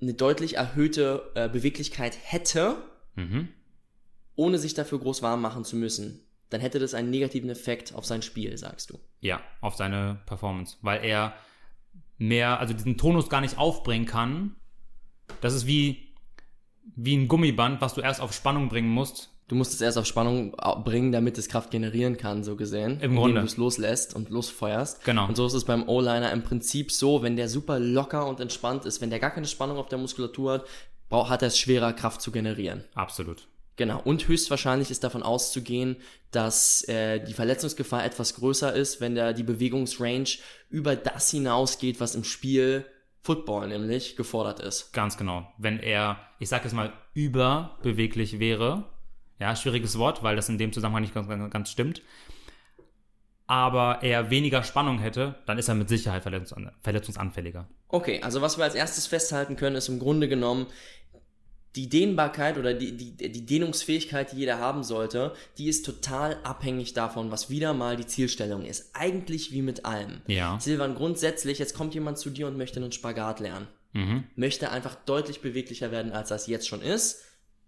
eine 0.00 0.14
deutlich 0.14 0.56
erhöhte 0.56 1.30
äh, 1.34 1.48
Beweglichkeit 1.48 2.18
hätte, 2.22 2.76
Mhm. 3.14 3.48
ohne 4.36 4.58
sich 4.58 4.72
dafür 4.74 4.98
groß 4.98 5.20
warm 5.22 5.40
machen 5.42 5.64
zu 5.64 5.76
müssen, 5.76 6.20
dann 6.48 6.60
hätte 6.60 6.78
das 6.78 6.94
einen 6.94 7.10
negativen 7.10 7.50
Effekt 7.50 7.94
auf 7.94 8.04
sein 8.06 8.22
Spiel, 8.22 8.56
sagst 8.58 8.90
du. 8.90 8.98
Ja, 9.20 9.40
auf 9.60 9.76
seine 9.76 10.20
Performance, 10.26 10.76
weil 10.82 11.04
er 11.04 11.34
mehr, 12.18 12.58
also 12.58 12.72
diesen 12.74 12.96
Tonus 12.98 13.28
gar 13.28 13.40
nicht 13.42 13.58
aufbringen 13.58 14.06
kann. 14.06 14.56
Das 15.40 15.54
ist 15.54 15.66
wie, 15.66 16.11
wie 16.96 17.16
ein 17.16 17.28
Gummiband, 17.28 17.80
was 17.80 17.94
du 17.94 18.00
erst 18.00 18.20
auf 18.20 18.32
Spannung 18.32 18.68
bringen 18.68 18.90
musst. 18.90 19.30
Du 19.48 19.56
musst 19.56 19.74
es 19.74 19.80
erst 19.80 19.98
auf 19.98 20.06
Spannung 20.06 20.52
bringen, 20.84 21.12
damit 21.12 21.36
es 21.36 21.48
Kraft 21.48 21.70
generieren 21.70 22.16
kann, 22.16 22.42
so 22.42 22.56
gesehen. 22.56 22.92
Im 23.00 23.10
indem 23.10 23.16
Grunde. 23.16 23.40
du 23.40 23.46
es 23.46 23.56
loslässt 23.56 24.14
und 24.14 24.30
losfeuerst. 24.30 25.04
Genau. 25.04 25.26
Und 25.28 25.36
so 25.36 25.46
ist 25.46 25.52
es 25.52 25.64
beim 25.64 25.88
O-Liner 25.88 26.32
im 26.32 26.42
Prinzip 26.42 26.90
so, 26.90 27.22
wenn 27.22 27.36
der 27.36 27.48
super 27.48 27.78
locker 27.78 28.26
und 28.26 28.40
entspannt 28.40 28.86
ist, 28.86 29.00
wenn 29.00 29.10
der 29.10 29.18
gar 29.18 29.30
keine 29.30 29.46
Spannung 29.46 29.76
auf 29.76 29.88
der 29.88 29.98
Muskulatur 29.98 30.52
hat, 30.52 30.66
braucht, 31.08 31.30
hat 31.30 31.42
er 31.42 31.48
es 31.48 31.58
schwerer, 31.58 31.92
Kraft 31.92 32.22
zu 32.22 32.32
generieren. 32.32 32.84
Absolut. 32.94 33.46
Genau. 33.76 34.00
Und 34.02 34.28
höchstwahrscheinlich 34.28 34.90
ist 34.90 35.04
davon 35.04 35.22
auszugehen, 35.22 35.96
dass 36.30 36.86
äh, 36.88 37.20
die 37.20 37.32
Verletzungsgefahr 37.32 38.04
etwas 38.04 38.34
größer 38.34 38.72
ist, 38.74 39.00
wenn 39.00 39.14
der 39.14 39.32
die 39.32 39.42
Bewegungsrange 39.42 40.38
über 40.70 40.96
das 40.96 41.30
hinausgeht, 41.30 42.00
was 42.00 42.14
im 42.14 42.24
Spiel 42.24 42.84
Football 43.22 43.68
nämlich 43.68 44.16
gefordert 44.16 44.60
ist. 44.60 44.92
Ganz 44.92 45.16
genau. 45.16 45.46
Wenn 45.56 45.78
er, 45.78 46.18
ich 46.38 46.48
sag 46.48 46.64
jetzt 46.64 46.72
mal, 46.74 46.92
überbeweglich 47.14 48.40
wäre, 48.40 48.84
ja, 49.38 49.54
schwieriges 49.54 49.98
Wort, 49.98 50.22
weil 50.22 50.36
das 50.36 50.48
in 50.48 50.58
dem 50.58 50.72
Zusammenhang 50.72 51.02
nicht 51.02 51.14
ganz, 51.14 51.28
ganz, 51.28 51.52
ganz 51.52 51.70
stimmt, 51.70 52.02
aber 53.46 54.02
er 54.02 54.30
weniger 54.30 54.62
Spannung 54.62 54.98
hätte, 54.98 55.36
dann 55.46 55.58
ist 55.58 55.68
er 55.68 55.74
mit 55.74 55.88
Sicherheit 55.88 56.22
verletzungsan 56.22 56.72
verletzungsanfälliger. 56.80 57.68
Okay, 57.88 58.20
also 58.22 58.40
was 58.40 58.56
wir 58.56 58.64
als 58.64 58.74
erstes 58.74 59.06
festhalten 59.06 59.56
können, 59.56 59.76
ist 59.76 59.88
im 59.88 59.98
Grunde 59.98 60.28
genommen 60.28 60.66
die 61.76 61.88
Dehnbarkeit 61.88 62.58
oder 62.58 62.74
die, 62.74 62.96
die, 62.96 63.16
die 63.16 63.46
Dehnungsfähigkeit, 63.46 64.32
die 64.32 64.36
jeder 64.36 64.58
haben 64.58 64.82
sollte, 64.82 65.34
die 65.58 65.68
ist 65.68 65.86
total 65.86 66.36
abhängig 66.42 66.92
davon, 66.92 67.30
was 67.30 67.48
wieder 67.48 67.72
mal 67.72 67.96
die 67.96 68.06
Zielstellung 68.06 68.64
ist. 68.64 68.90
Eigentlich 68.94 69.52
wie 69.52 69.62
mit 69.62 69.84
allem. 69.84 70.20
Ja. 70.26 70.58
Silvan, 70.60 70.94
grundsätzlich, 70.94 71.58
jetzt 71.58 71.74
kommt 71.74 71.94
jemand 71.94 72.18
zu 72.18 72.30
dir 72.30 72.46
und 72.46 72.56
möchte 72.56 72.80
einen 72.80 72.92
Spagat 72.92 73.40
lernen. 73.40 73.68
Mhm. 73.92 74.24
Möchte 74.36 74.70
einfach 74.70 74.94
deutlich 74.94 75.40
beweglicher 75.40 75.90
werden, 75.90 76.12
als 76.12 76.28
das 76.28 76.46
jetzt 76.46 76.68
schon 76.68 76.82
ist. 76.82 77.22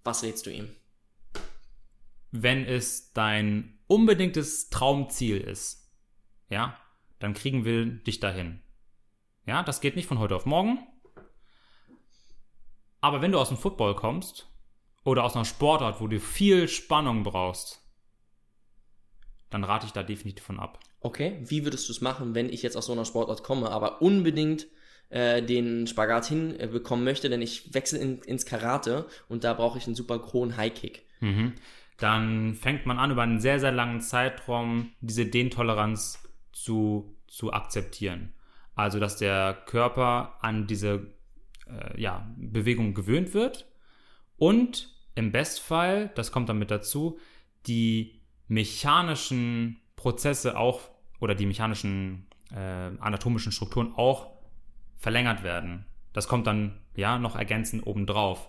Was 0.04 0.22
rätst 0.22 0.46
du 0.46 0.50
ihm? 0.50 0.68
wenn 2.36 2.66
es 2.66 3.12
dein 3.12 3.78
unbedingtes 3.86 4.68
Traumziel 4.68 5.40
ist, 5.40 5.88
ja, 6.48 6.76
dann 7.20 7.32
kriegen 7.32 7.64
wir 7.64 7.86
dich 7.86 8.18
dahin. 8.18 8.60
Ja, 9.46 9.62
das 9.62 9.80
geht 9.80 9.94
nicht 9.94 10.08
von 10.08 10.18
heute 10.18 10.34
auf 10.34 10.44
morgen. 10.44 10.78
Aber 13.04 13.20
wenn 13.20 13.32
du 13.32 13.38
aus 13.38 13.48
dem 13.48 13.58
Football 13.58 13.96
kommst 13.96 14.48
oder 15.04 15.24
aus 15.24 15.34
einer 15.34 15.44
Sportart, 15.44 16.00
wo 16.00 16.08
du 16.08 16.18
viel 16.18 16.68
Spannung 16.68 17.22
brauchst, 17.22 17.82
dann 19.50 19.62
rate 19.62 19.84
ich 19.84 19.92
da 19.92 20.02
definitiv 20.02 20.42
von 20.42 20.58
ab. 20.58 20.78
Okay, 21.00 21.36
wie 21.42 21.64
würdest 21.64 21.86
du 21.86 21.92
es 21.92 22.00
machen, 22.00 22.34
wenn 22.34 22.48
ich 22.48 22.62
jetzt 22.62 22.78
aus 22.78 22.86
so 22.86 22.92
einer 22.92 23.04
Sportart 23.04 23.42
komme, 23.42 23.70
aber 23.70 24.00
unbedingt 24.00 24.68
äh, 25.10 25.42
den 25.42 25.86
Spagat 25.86 26.24
hinbekommen 26.24 27.04
möchte, 27.04 27.28
denn 27.28 27.42
ich 27.42 27.74
wechsle 27.74 27.98
in, 27.98 28.22
ins 28.22 28.46
Karate 28.46 29.04
und 29.28 29.44
da 29.44 29.52
brauche 29.52 29.76
ich 29.76 29.84
einen 29.84 29.96
super 29.96 30.32
hohen 30.32 30.56
High-Kick. 30.56 31.04
Mhm. 31.20 31.52
Dann 31.98 32.54
fängt 32.54 32.86
man 32.86 32.98
an, 32.98 33.10
über 33.10 33.20
einen 33.20 33.38
sehr, 33.38 33.60
sehr 33.60 33.72
langen 33.72 34.00
Zeitraum 34.00 34.92
diese 35.02 35.26
Dehntoleranz 35.26 36.26
zu, 36.54 37.14
zu 37.26 37.52
akzeptieren. 37.52 38.32
Also, 38.74 38.98
dass 38.98 39.18
der 39.18 39.52
Körper 39.66 40.38
an 40.40 40.66
diese 40.66 41.13
äh, 41.66 42.00
ja, 42.00 42.30
Bewegung 42.36 42.94
gewöhnt 42.94 43.34
wird 43.34 43.66
und 44.36 44.94
im 45.14 45.32
Bestfall, 45.32 46.10
das 46.14 46.32
kommt 46.32 46.48
dann 46.48 46.58
mit 46.58 46.70
dazu, 46.70 47.18
die 47.66 48.20
mechanischen 48.48 49.80
Prozesse 49.96 50.58
auch 50.58 50.90
oder 51.20 51.34
die 51.34 51.46
mechanischen 51.46 52.26
äh, 52.50 52.90
anatomischen 52.98 53.52
Strukturen 53.52 53.94
auch 53.94 54.32
verlängert 54.96 55.42
werden. 55.42 55.86
Das 56.12 56.28
kommt 56.28 56.46
dann 56.46 56.80
ja 56.96 57.18
noch 57.18 57.36
ergänzend 57.36 57.86
obendrauf. 57.86 58.48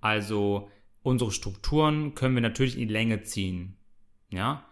Also 0.00 0.70
unsere 1.02 1.30
Strukturen 1.30 2.14
können 2.14 2.34
wir 2.34 2.42
natürlich 2.42 2.78
in 2.78 2.88
die 2.88 2.92
Länge 2.92 3.22
ziehen. 3.22 3.76
Ja, 4.30 4.64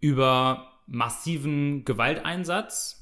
über 0.00 0.80
massiven 0.86 1.84
Gewalteinsatz. 1.84 2.97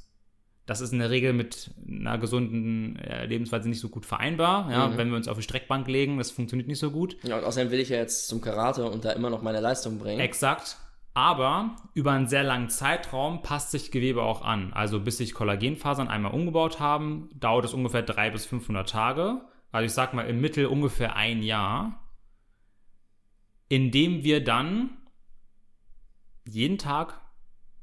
Das 0.66 0.80
ist 0.80 0.92
in 0.92 0.98
der 0.98 1.10
Regel 1.10 1.32
mit 1.32 1.70
einer 1.88 2.18
gesunden 2.18 2.96
äh, 2.96 3.26
Lebensweise 3.26 3.68
nicht 3.68 3.78
so 3.80 3.88
gut 3.88 4.04
vereinbar. 4.04 4.68
Ja, 4.70 4.88
Mhm. 4.88 4.96
wenn 4.96 5.08
wir 5.10 5.16
uns 5.16 5.28
auf 5.28 5.36
die 5.36 5.44
Streckbank 5.44 5.86
legen, 5.86 6.18
das 6.18 6.32
funktioniert 6.32 6.68
nicht 6.68 6.80
so 6.80 6.90
gut. 6.90 7.16
Ja, 7.22 7.38
und 7.38 7.44
außerdem 7.44 7.70
will 7.70 7.78
ich 7.80 7.88
ja 7.90 7.98
jetzt 7.98 8.26
zum 8.28 8.40
Karate 8.40 8.84
und 8.90 9.04
da 9.04 9.12
immer 9.12 9.30
noch 9.30 9.42
meine 9.42 9.60
Leistung 9.60 9.98
bringen. 9.98 10.18
Exakt. 10.20 10.76
Aber 11.14 11.76
über 11.94 12.10
einen 12.12 12.26
sehr 12.26 12.42
langen 12.42 12.68
Zeitraum 12.68 13.40
passt 13.42 13.70
sich 13.70 13.90
Gewebe 13.90 14.22
auch 14.22 14.42
an. 14.42 14.72
Also 14.74 15.00
bis 15.00 15.16
sich 15.18 15.32
Kollagenfasern 15.34 16.08
einmal 16.08 16.32
umgebaut 16.32 16.78
haben, 16.80 17.30
dauert 17.34 17.64
es 17.64 17.72
ungefähr 17.72 18.02
300 18.02 18.32
bis 18.34 18.44
500 18.44 18.88
Tage. 18.90 19.40
Also 19.72 19.86
ich 19.86 19.92
sag 19.92 20.14
mal 20.14 20.26
im 20.28 20.40
Mittel 20.40 20.66
ungefähr 20.66 21.16
ein 21.16 21.42
Jahr, 21.42 22.02
indem 23.68 24.24
wir 24.24 24.42
dann 24.44 24.90
jeden 26.44 26.76
Tag 26.78 27.20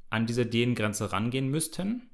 an 0.10 0.26
diese 0.26 0.46
Dehngrenze 0.46 1.12
rangehen 1.12 1.50
müssten, 1.50 2.10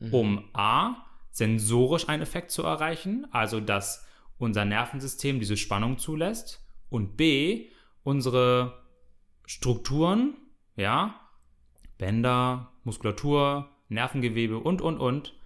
um 0.00 0.48
A, 0.52 1.06
sensorisch 1.30 2.08
einen 2.08 2.22
Effekt 2.22 2.50
zu 2.50 2.62
erreichen, 2.62 3.26
also 3.30 3.60
dass 3.60 4.06
unser 4.38 4.64
Nervensystem 4.64 5.38
diese 5.38 5.56
Spannung 5.56 5.98
zulässt, 5.98 6.64
und 6.88 7.16
B, 7.16 7.68
unsere 8.02 8.82
Strukturen, 9.46 10.34
ja, 10.76 11.20
Bänder, 11.98 12.72
Muskulatur, 12.84 13.70
Nervengewebe 13.88 14.58
und, 14.58 14.82
und, 14.82 14.98
und, 14.98 15.38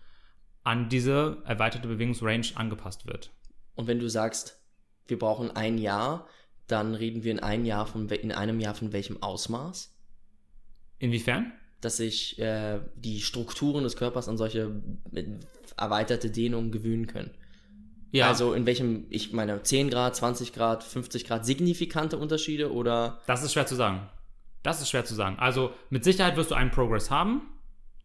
an 0.62 0.88
diese 0.88 1.42
erweiterte 1.44 1.88
Bewegungsrange 1.88 2.52
angepasst 2.54 3.06
wird. 3.06 3.30
Und 3.74 3.86
wenn 3.86 3.98
du 3.98 4.08
sagst, 4.08 4.62
wir 5.06 5.18
brauchen 5.18 5.50
ein 5.50 5.76
Jahr, 5.78 6.26
dann 6.66 6.94
reden 6.94 7.24
wir 7.24 7.32
in 7.32 7.40
einem 7.40 7.66
Jahr 7.66 7.86
von, 7.86 8.08
in 8.08 8.32
einem 8.32 8.60
Jahr 8.60 8.74
von 8.74 8.92
welchem 8.92 9.22
Ausmaß? 9.22 9.94
Inwiefern? 10.98 11.52
Dass 11.84 11.98
sich 11.98 12.38
äh, 12.38 12.80
die 12.96 13.20
Strukturen 13.20 13.84
des 13.84 13.96
Körpers 13.96 14.28
an 14.28 14.36
solche 14.38 14.70
erweiterte 15.76 16.30
Dehnungen 16.30 16.72
gewöhnen 16.72 17.06
können. 17.06 17.30
Ja, 18.12 18.28
Also 18.28 18.54
in 18.54 18.64
welchem, 18.64 19.06
ich 19.10 19.32
meine, 19.32 19.62
10 19.62 19.90
Grad, 19.90 20.14
20 20.14 20.52
Grad, 20.52 20.84
50 20.84 21.26
Grad, 21.26 21.44
signifikante 21.44 22.16
Unterschiede 22.16 22.72
oder 22.72 23.20
das 23.26 23.42
ist 23.42 23.52
schwer 23.52 23.66
zu 23.66 23.74
sagen. 23.74 24.08
Das 24.62 24.80
ist 24.80 24.88
schwer 24.90 25.04
zu 25.04 25.14
sagen. 25.14 25.36
Also 25.38 25.72
mit 25.90 26.04
Sicherheit 26.04 26.36
wirst 26.36 26.50
du 26.52 26.54
einen 26.54 26.70
Progress 26.70 27.10
haben. 27.10 27.42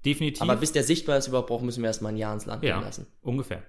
Definitiv. 0.05 0.41
aber 0.41 0.55
bis 0.55 0.71
der 0.71 0.83
sichtbar 0.83 1.17
ist 1.17 1.27
überhaupt 1.27 1.49
braucht, 1.49 1.63
müssen 1.63 1.83
wir 1.83 1.87
erstmal 1.87 2.13
ein 2.13 2.17
Jahr 2.17 2.33
ins 2.33 2.45
Land 2.45 2.61
gehen 2.61 2.69
ja, 2.69 2.79
lassen. 2.79 3.05
ungefähr. 3.21 3.63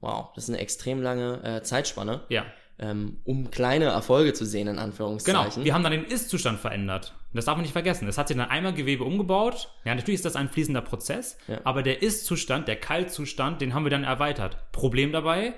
Wow, 0.00 0.32
das 0.34 0.44
ist 0.44 0.50
eine 0.50 0.58
extrem 0.58 1.02
lange 1.02 1.42
äh, 1.44 1.62
Zeitspanne, 1.62 2.22
Ja. 2.30 2.44
Ähm, 2.78 3.18
um 3.24 3.50
kleine 3.50 3.86
Erfolge 3.86 4.32
zu 4.32 4.44
sehen, 4.44 4.66
in 4.68 4.74
Genau, 4.74 4.82
Anführungszeichen. 4.84 5.64
wir 5.64 5.74
haben 5.74 5.82
dann 5.82 5.92
den 5.92 6.04
Ist-Zustand 6.04 6.58
verändert. 6.58 7.14
Das 7.32 7.44
darf 7.46 7.56
man 7.56 7.62
nicht 7.62 7.72
vergessen. 7.72 8.06
Es 8.08 8.18
hat 8.18 8.28
sich 8.28 8.36
dann 8.36 8.48
einmal 8.48 8.74
Gewebe 8.74 9.04
umgebaut. 9.04 9.68
Ja, 9.84 9.94
natürlich 9.94 10.16
ist 10.18 10.24
das 10.24 10.36
ein 10.36 10.48
fließender 10.48 10.82
Prozess, 10.82 11.36
Ja. 11.48 11.60
aber 11.64 11.82
der 11.82 12.02
Ist-Zustand, 12.02 12.66
der 12.68 12.76
Kaltzustand, 12.76 13.60
den 13.60 13.74
haben 13.74 13.84
wir 13.84 13.90
dann 13.90 14.04
erweitert. 14.04 14.70
Problem 14.72 15.12
dabei, 15.12 15.54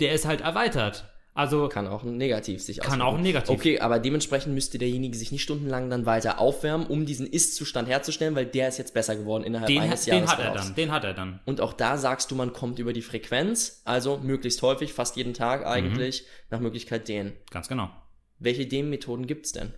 der 0.00 0.12
ist 0.12 0.26
halt 0.26 0.40
erweitert. 0.40 1.10
Also 1.36 1.68
Kann 1.68 1.88
auch 1.88 2.04
negativ 2.04 2.62
sich 2.62 2.78
Kann 2.78 3.00
auswirken. 3.00 3.02
auch 3.02 3.18
negativ. 3.20 3.50
Okay, 3.50 3.80
aber 3.80 3.98
dementsprechend 3.98 4.54
müsste 4.54 4.78
derjenige 4.78 5.16
sich 5.18 5.32
nicht 5.32 5.42
stundenlang 5.42 5.90
dann 5.90 6.06
weiter 6.06 6.38
aufwärmen, 6.38 6.86
um 6.86 7.06
diesen 7.06 7.26
Ist-Zustand 7.26 7.88
herzustellen, 7.88 8.36
weil 8.36 8.46
der 8.46 8.68
ist 8.68 8.78
jetzt 8.78 8.94
besser 8.94 9.16
geworden 9.16 9.42
innerhalb 9.42 9.66
den, 9.66 9.80
eines 9.82 10.04
den 10.04 10.14
Jahres. 10.14 10.30
hat 10.30 10.38
er 10.38 10.54
dann, 10.54 10.74
den 10.76 10.92
hat 10.92 11.02
er 11.02 11.12
dann. 11.12 11.40
Und 11.44 11.60
auch 11.60 11.72
da 11.72 11.98
sagst 11.98 12.30
du, 12.30 12.36
man 12.36 12.52
kommt 12.52 12.78
über 12.78 12.92
die 12.92 13.02
Frequenz, 13.02 13.82
also 13.84 14.18
möglichst 14.18 14.62
häufig, 14.62 14.92
fast 14.92 15.16
jeden 15.16 15.34
Tag 15.34 15.66
eigentlich, 15.66 16.22
Mhm. 16.22 16.26
nach 16.50 16.60
Möglichkeit 16.60 17.08
dehnen. 17.08 17.32
Ganz 17.50 17.66
genau. 17.68 17.90
Welche 18.38 18.66
Dehnmethoden 18.66 19.26
gibt's 19.26 19.50
denn? 19.50 19.74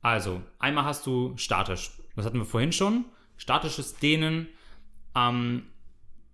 Also, 0.00 0.40
einmal 0.58 0.84
hast 0.84 1.04
du 1.06 1.36
statisch. 1.36 1.90
Das 2.16 2.24
hatten 2.24 2.38
wir 2.38 2.46
vorhin 2.46 2.72
schon. 2.72 3.04
Statisches 3.36 3.96
Dehnen, 3.96 4.48
ähm, 5.14 5.64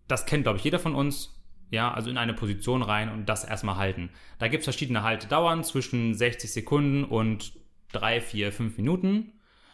das 0.07 0.27
kennt, 0.27 0.45
glaube 0.45 0.59
ich, 0.59 0.65
jeder 0.65 0.79
von 0.79 0.95
uns. 0.95 1.34
Ja, 1.75 1.93
also 1.93 2.09
in 2.09 2.17
eine 2.19 2.35
Position 2.35 2.83
rein 2.83 3.11
und 3.11 3.27
das 3.27 3.43
erstmal 3.43 3.77
halten. 3.77 4.11
Da 4.39 4.47
gibt 4.47 4.61
es 4.61 4.65
verschiedene 4.65 5.03
Haltedauern 5.03 5.65
zwischen 5.65 6.15
60 6.15 6.53
Sekunden 6.53 7.03
und 7.03 7.53
3, 7.91 8.21
4, 8.21 8.53
5 8.53 8.77
Minuten. 8.77 9.33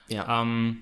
Ja. 0.09 0.41
Ähm, 0.41 0.79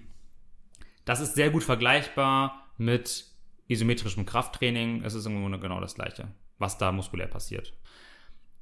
das 1.04 1.18
ist 1.18 1.34
sehr 1.34 1.50
gut 1.50 1.64
vergleichbar 1.64 2.68
mit 2.76 3.26
isometrischem 3.66 4.26
Krafttraining. 4.26 5.02
Es 5.02 5.14
ist 5.14 5.26
im 5.26 5.40
Grunde 5.40 5.58
genau 5.58 5.80
das 5.80 5.96
Gleiche, 5.96 6.28
was 6.58 6.78
da 6.78 6.92
muskulär 6.92 7.26
passiert. 7.26 7.72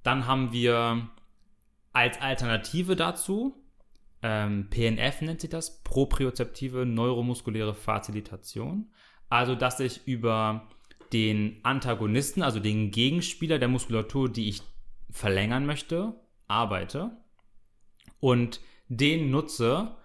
Dann 0.03 0.27
haben 0.27 0.51
wir 0.53 1.09
als 1.93 2.19
Alternative 2.23 2.97
dazu, 2.97 3.55
ähm, 4.23 4.71
PNF 4.71 5.21
nennt 5.21 5.43
sich 5.43 5.51
das, 5.51 5.83
propriozeptive 5.83 6.87
neuromuskuläre 6.87 7.75
Facilitation. 7.75 8.91
Also, 9.29 9.55
dass 9.55 9.79
ich 9.79 10.07
über 10.07 10.69
den 11.13 11.61
Antagonisten, 11.63 12.43
also 12.43 12.61
den 12.61 12.91
Gegenspieler 12.91 13.59
der 13.59 13.69
Muskulatur, 13.69 14.31
die 14.31 14.49
ich 14.49 14.63
verlängern 15.11 15.67
möchte, 15.67 16.15
arbeite 16.49 17.17
und 18.21 18.61
den 18.89 19.31
nutze, 19.31 19.97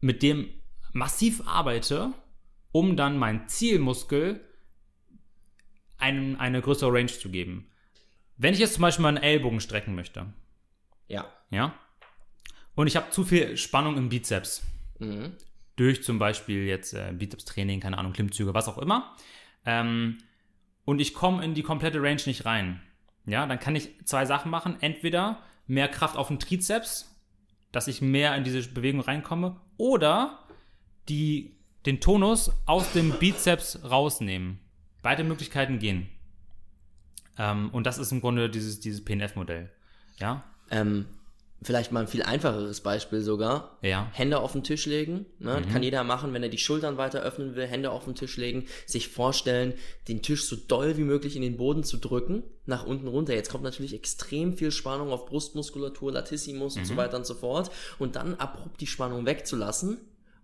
mit 0.00 0.22
dem 0.22 0.48
massiv 0.92 1.46
arbeite, 1.46 2.12
um 2.72 2.96
dann 2.96 3.18
mein 3.18 3.48
Zielmuskel 3.48 4.40
einem, 5.98 6.36
eine 6.36 6.62
größere 6.62 6.92
Range 6.92 7.06
zu 7.06 7.30
geben. 7.30 7.70
Wenn 8.36 8.54
ich 8.54 8.60
jetzt 8.60 8.74
zum 8.74 8.82
Beispiel 8.82 9.02
meinen 9.02 9.18
Ellbogen 9.18 9.60
strecken 9.60 9.94
möchte, 9.94 10.32
ja. 11.08 11.30
ja, 11.50 11.74
und 12.74 12.86
ich 12.86 12.96
habe 12.96 13.10
zu 13.10 13.24
viel 13.24 13.56
Spannung 13.56 13.96
im 13.96 14.08
Bizeps, 14.08 14.62
Mhm. 14.98 15.32
durch 15.76 16.02
zum 16.02 16.18
Beispiel 16.18 16.66
jetzt 16.66 16.92
äh, 16.92 17.12
Bizeps-Training, 17.12 17.80
keine 17.80 17.96
Ahnung, 17.96 18.12
Klimmzüge, 18.12 18.52
was 18.52 18.68
auch 18.68 18.76
immer, 18.76 19.16
ähm, 19.64 20.18
und 20.90 21.00
ich 21.00 21.14
komme 21.14 21.44
in 21.44 21.54
die 21.54 21.62
komplette 21.62 22.02
Range 22.02 22.20
nicht 22.26 22.46
rein, 22.46 22.80
ja, 23.24 23.46
dann 23.46 23.60
kann 23.60 23.76
ich 23.76 23.90
zwei 24.06 24.26
Sachen 24.26 24.50
machen. 24.50 24.76
Entweder 24.80 25.38
mehr 25.68 25.86
Kraft 25.86 26.16
auf 26.16 26.26
den 26.26 26.40
Trizeps, 26.40 27.16
dass 27.70 27.86
ich 27.86 28.02
mehr 28.02 28.34
in 28.34 28.42
diese 28.42 28.68
Bewegung 28.68 29.00
reinkomme, 29.00 29.54
oder 29.76 30.40
die, 31.08 31.54
den 31.86 32.00
Tonus 32.00 32.50
aus 32.66 32.92
dem 32.92 33.12
Bizeps 33.12 33.78
rausnehmen. 33.88 34.58
Beide 35.00 35.22
Möglichkeiten 35.22 35.78
gehen. 35.78 36.08
Ähm, 37.38 37.70
und 37.70 37.86
das 37.86 37.98
ist 37.98 38.10
im 38.10 38.20
Grunde 38.20 38.50
dieses, 38.50 38.80
dieses 38.80 39.04
PNF-Modell. 39.04 39.70
Ja? 40.18 40.42
Ähm, 40.72 41.06
vielleicht 41.62 41.92
mal 41.92 42.00
ein 42.00 42.08
viel 42.08 42.22
einfacheres 42.22 42.80
Beispiel 42.80 43.20
sogar. 43.20 43.78
Ja. 43.82 44.08
Hände 44.12 44.38
auf 44.40 44.52
den 44.52 44.64
Tisch 44.64 44.86
legen. 44.86 45.26
Ne? 45.38 45.60
Mhm. 45.60 45.72
Kann 45.72 45.82
jeder 45.82 46.04
machen, 46.04 46.32
wenn 46.32 46.42
er 46.42 46.48
die 46.48 46.58
Schultern 46.58 46.96
weiter 46.96 47.20
öffnen 47.20 47.54
will, 47.54 47.66
Hände 47.66 47.90
auf 47.90 48.04
den 48.04 48.14
Tisch 48.14 48.36
legen, 48.36 48.66
sich 48.86 49.08
vorstellen, 49.08 49.74
den 50.08 50.22
Tisch 50.22 50.46
so 50.46 50.56
doll 50.56 50.96
wie 50.96 51.04
möglich 51.04 51.36
in 51.36 51.42
den 51.42 51.56
Boden 51.56 51.84
zu 51.84 51.98
drücken, 51.98 52.42
nach 52.66 52.86
unten 52.86 53.08
runter. 53.08 53.34
Jetzt 53.34 53.50
kommt 53.50 53.64
natürlich 53.64 53.94
extrem 53.94 54.54
viel 54.56 54.70
Spannung 54.70 55.10
auf 55.10 55.26
Brustmuskulatur, 55.26 56.12
Latissimus 56.12 56.76
und 56.76 56.86
so 56.86 56.96
weiter 56.96 57.16
und 57.16 57.26
so 57.26 57.34
fort. 57.34 57.70
Und 57.98 58.16
dann 58.16 58.36
abrupt 58.36 58.80
die 58.80 58.86
Spannung 58.86 59.26
wegzulassen 59.26 59.98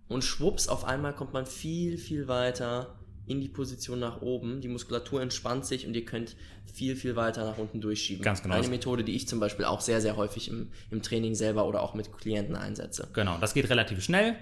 und 0.08 0.22
schwupps, 0.22 0.68
auf 0.68 0.84
einmal 0.84 1.14
kommt 1.14 1.32
man 1.32 1.46
viel, 1.46 1.98
viel 1.98 2.28
weiter 2.28 2.95
in 3.26 3.40
die 3.40 3.48
Position 3.48 3.98
nach 3.98 4.22
oben. 4.22 4.60
Die 4.60 4.68
Muskulatur 4.68 5.20
entspannt 5.20 5.66
sich 5.66 5.86
und 5.86 5.94
ihr 5.94 6.04
könnt 6.04 6.36
viel, 6.72 6.96
viel 6.96 7.16
weiter 7.16 7.44
nach 7.44 7.58
unten 7.58 7.80
durchschieben. 7.80 8.22
Ganz 8.22 8.42
genau. 8.42 8.54
Eine 8.54 8.68
Methode, 8.68 9.04
die 9.04 9.16
ich 9.16 9.28
zum 9.28 9.40
Beispiel 9.40 9.64
auch 9.64 9.80
sehr, 9.80 10.00
sehr 10.00 10.16
häufig 10.16 10.48
im, 10.48 10.70
im 10.90 11.02
Training 11.02 11.34
selber 11.34 11.66
oder 11.66 11.82
auch 11.82 11.94
mit 11.94 12.12
Klienten 12.16 12.54
einsetze. 12.54 13.08
Genau, 13.12 13.36
das 13.38 13.54
geht 13.54 13.68
relativ 13.68 14.02
schnell. 14.02 14.36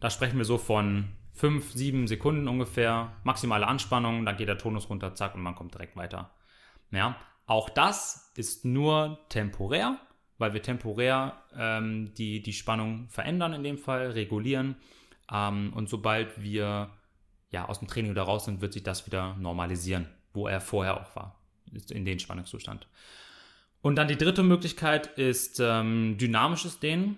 Da 0.00 0.10
sprechen 0.10 0.38
wir 0.38 0.44
so 0.44 0.56
von 0.56 1.08
5, 1.34 1.72
7 1.72 2.06
Sekunden 2.06 2.48
ungefähr. 2.48 3.12
Maximale 3.24 3.66
Anspannung, 3.66 4.24
dann 4.24 4.36
geht 4.36 4.48
der 4.48 4.58
Tonus 4.58 4.88
runter, 4.88 5.14
zack, 5.14 5.34
und 5.34 5.42
man 5.42 5.54
kommt 5.54 5.74
direkt 5.74 5.96
weiter. 5.96 6.30
Ja, 6.90 7.16
auch 7.46 7.68
das 7.68 8.32
ist 8.36 8.64
nur 8.64 9.18
temporär, 9.28 9.98
weil 10.38 10.54
wir 10.54 10.62
temporär 10.62 11.42
ähm, 11.56 12.12
die, 12.14 12.42
die 12.42 12.52
Spannung 12.52 13.08
verändern 13.08 13.52
in 13.52 13.62
dem 13.62 13.78
Fall, 13.78 14.10
regulieren. 14.10 14.76
Ähm, 15.32 15.72
und 15.74 15.88
sobald 15.88 16.42
wir 16.42 16.90
ja, 17.50 17.68
aus 17.68 17.80
dem 17.80 17.88
Training 17.88 18.12
wieder 18.12 18.22
raus 18.22 18.44
sind, 18.44 18.60
wird 18.60 18.72
sich 18.72 18.82
das 18.82 19.06
wieder 19.06 19.36
normalisieren, 19.36 20.08
wo 20.32 20.46
er 20.46 20.60
vorher 20.60 21.00
auch 21.00 21.16
war, 21.16 21.40
in 21.90 22.04
den 22.04 22.18
Spannungszustand. 22.18 22.86
Und 23.82 23.96
dann 23.96 24.08
die 24.08 24.18
dritte 24.18 24.42
Möglichkeit 24.42 25.06
ist 25.18 25.58
ähm, 25.60 26.16
dynamisches 26.18 26.80
Dehnen. 26.80 27.16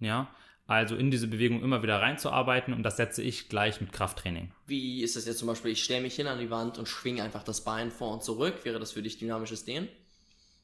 Ja, 0.00 0.28
also 0.66 0.96
in 0.96 1.10
diese 1.10 1.28
Bewegung 1.28 1.62
immer 1.62 1.82
wieder 1.82 2.00
reinzuarbeiten 2.00 2.72
und 2.72 2.82
das 2.82 2.96
setze 2.96 3.22
ich 3.22 3.48
gleich 3.48 3.80
mit 3.80 3.92
Krafttraining. 3.92 4.50
Wie 4.66 5.02
ist 5.02 5.14
das 5.14 5.26
jetzt 5.26 5.38
zum 5.38 5.48
Beispiel, 5.48 5.72
ich 5.72 5.84
stelle 5.84 6.00
mich 6.00 6.14
hin 6.14 6.26
an 6.26 6.38
die 6.38 6.50
Wand 6.50 6.78
und 6.78 6.88
schwinge 6.88 7.22
einfach 7.22 7.42
das 7.42 7.62
Bein 7.62 7.90
vor 7.90 8.12
und 8.14 8.22
zurück. 8.22 8.64
Wäre 8.64 8.80
das 8.80 8.92
für 8.92 9.02
dich 9.02 9.18
dynamisches 9.18 9.64
Dehnen? 9.64 9.88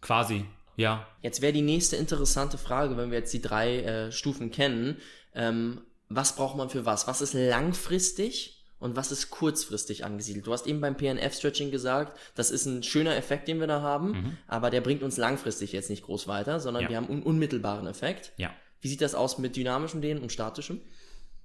Quasi, 0.00 0.46
ja. 0.76 1.07
Jetzt 1.20 1.42
wäre 1.42 1.53
die 1.53 1.61
nächste 1.61 1.96
interessante 1.96 2.57
Frage, 2.57 2.96
wenn 2.96 3.11
wir 3.11 3.18
jetzt 3.18 3.35
die 3.35 3.42
drei 3.42 3.81
äh, 3.81 4.12
Stufen 4.12 4.50
kennen. 4.50 4.96
Ähm, 5.35 5.83
was 6.09 6.35
braucht 6.35 6.57
man 6.57 6.70
für 6.70 6.87
was? 6.87 7.07
Was 7.07 7.20
ist 7.20 7.35
langfristig 7.35 8.60
und 8.80 8.96
was 8.96 9.12
ist 9.12 9.30
kurzfristig 9.30 10.04
angesiedelt? 10.04 10.46
Du 10.46 10.52
hast 10.52 10.66
eben 10.66 10.80
beim 10.80 10.96
PNF-Stretching 10.96 11.70
gesagt, 11.70 12.18
das 12.34 12.50
ist 12.50 12.66
ein 12.66 12.82
schöner 12.82 13.14
Effekt, 13.16 13.46
den 13.46 13.60
wir 13.60 13.66
da 13.68 13.80
haben, 13.82 14.36
aber 14.48 14.70
der 14.70 14.80
bringt 14.80 15.02
uns 15.02 15.16
langfristig 15.16 15.70
jetzt 15.72 15.90
nicht 15.90 16.02
groß 16.02 16.26
weiter, 16.26 16.58
sondern 16.58 16.84
Ja. 16.84 16.88
wir 16.88 16.96
haben 16.96 17.08
einen 17.08 17.22
unmittelbaren 17.22 17.86
Effekt. 17.86 18.32
Ja. 18.36 18.50
Wie 18.80 18.88
sieht 18.88 19.02
das 19.02 19.14
aus 19.14 19.38
mit 19.38 19.54
dynamischem 19.56 20.00
Dehnen 20.00 20.22
und 20.22 20.32
statischem? 20.32 20.80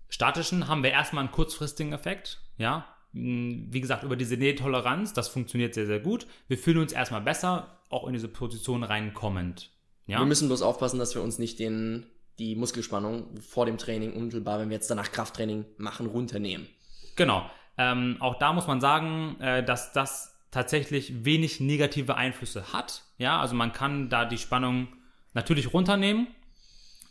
Statischen 0.09 0.67
haben 0.67 0.83
wir 0.83 0.91
erstmal 0.91 1.23
einen 1.23 1.31
kurzfristigen 1.31 1.93
Effekt, 1.93 2.39
ja. 2.57 2.87
Hm, 3.13 3.67
Wie 3.71 3.81
gesagt, 3.81 4.03
über 4.03 4.15
diese 4.15 4.37
Nähtoleranz, 4.37 5.13
das 5.13 5.27
funktioniert 5.27 5.73
sehr, 5.73 5.85
sehr 5.85 5.99
gut. 5.99 6.27
Wir 6.47 6.57
fühlen 6.57 6.77
uns 6.79 6.91
erstmal 6.93 7.21
besser, 7.21 7.79
auch 7.89 8.07
in 8.07 8.13
diese 8.13 8.27
Position 8.27 8.83
reinkommend. 8.83 9.71
Ja. 10.07 10.19
Wir 10.19 10.25
müssen 10.25 10.47
bloß 10.47 10.61
aufpassen, 10.61 10.99
dass 10.99 11.15
wir 11.15 11.21
uns 11.21 11.39
nicht 11.39 11.59
den, 11.59 12.05
die 12.39 12.55
Muskelspannung 12.55 13.41
vor 13.41 13.65
dem 13.65 13.77
Training 13.77 14.13
unmittelbar, 14.13 14.59
wenn 14.59 14.69
wir 14.69 14.75
jetzt 14.75 14.89
danach 14.89 15.11
Krafttraining 15.11 15.65
machen, 15.77 16.05
runternehmen. 16.05 16.67
Genau. 17.15 17.49
Ähm, 17.77 18.17
auch 18.19 18.39
da 18.39 18.53
muss 18.53 18.67
man 18.67 18.79
sagen, 18.81 19.39
äh, 19.41 19.63
dass 19.63 19.91
das 19.91 20.35
tatsächlich 20.51 21.25
wenig 21.25 21.59
negative 21.59 22.15
Einflüsse 22.15 22.71
hat. 22.73 23.03
Ja, 23.17 23.39
also 23.41 23.55
man 23.55 23.73
kann 23.73 24.09
da 24.09 24.25
die 24.25 24.37
Spannung 24.37 24.87
natürlich 25.33 25.73
runternehmen, 25.73 26.27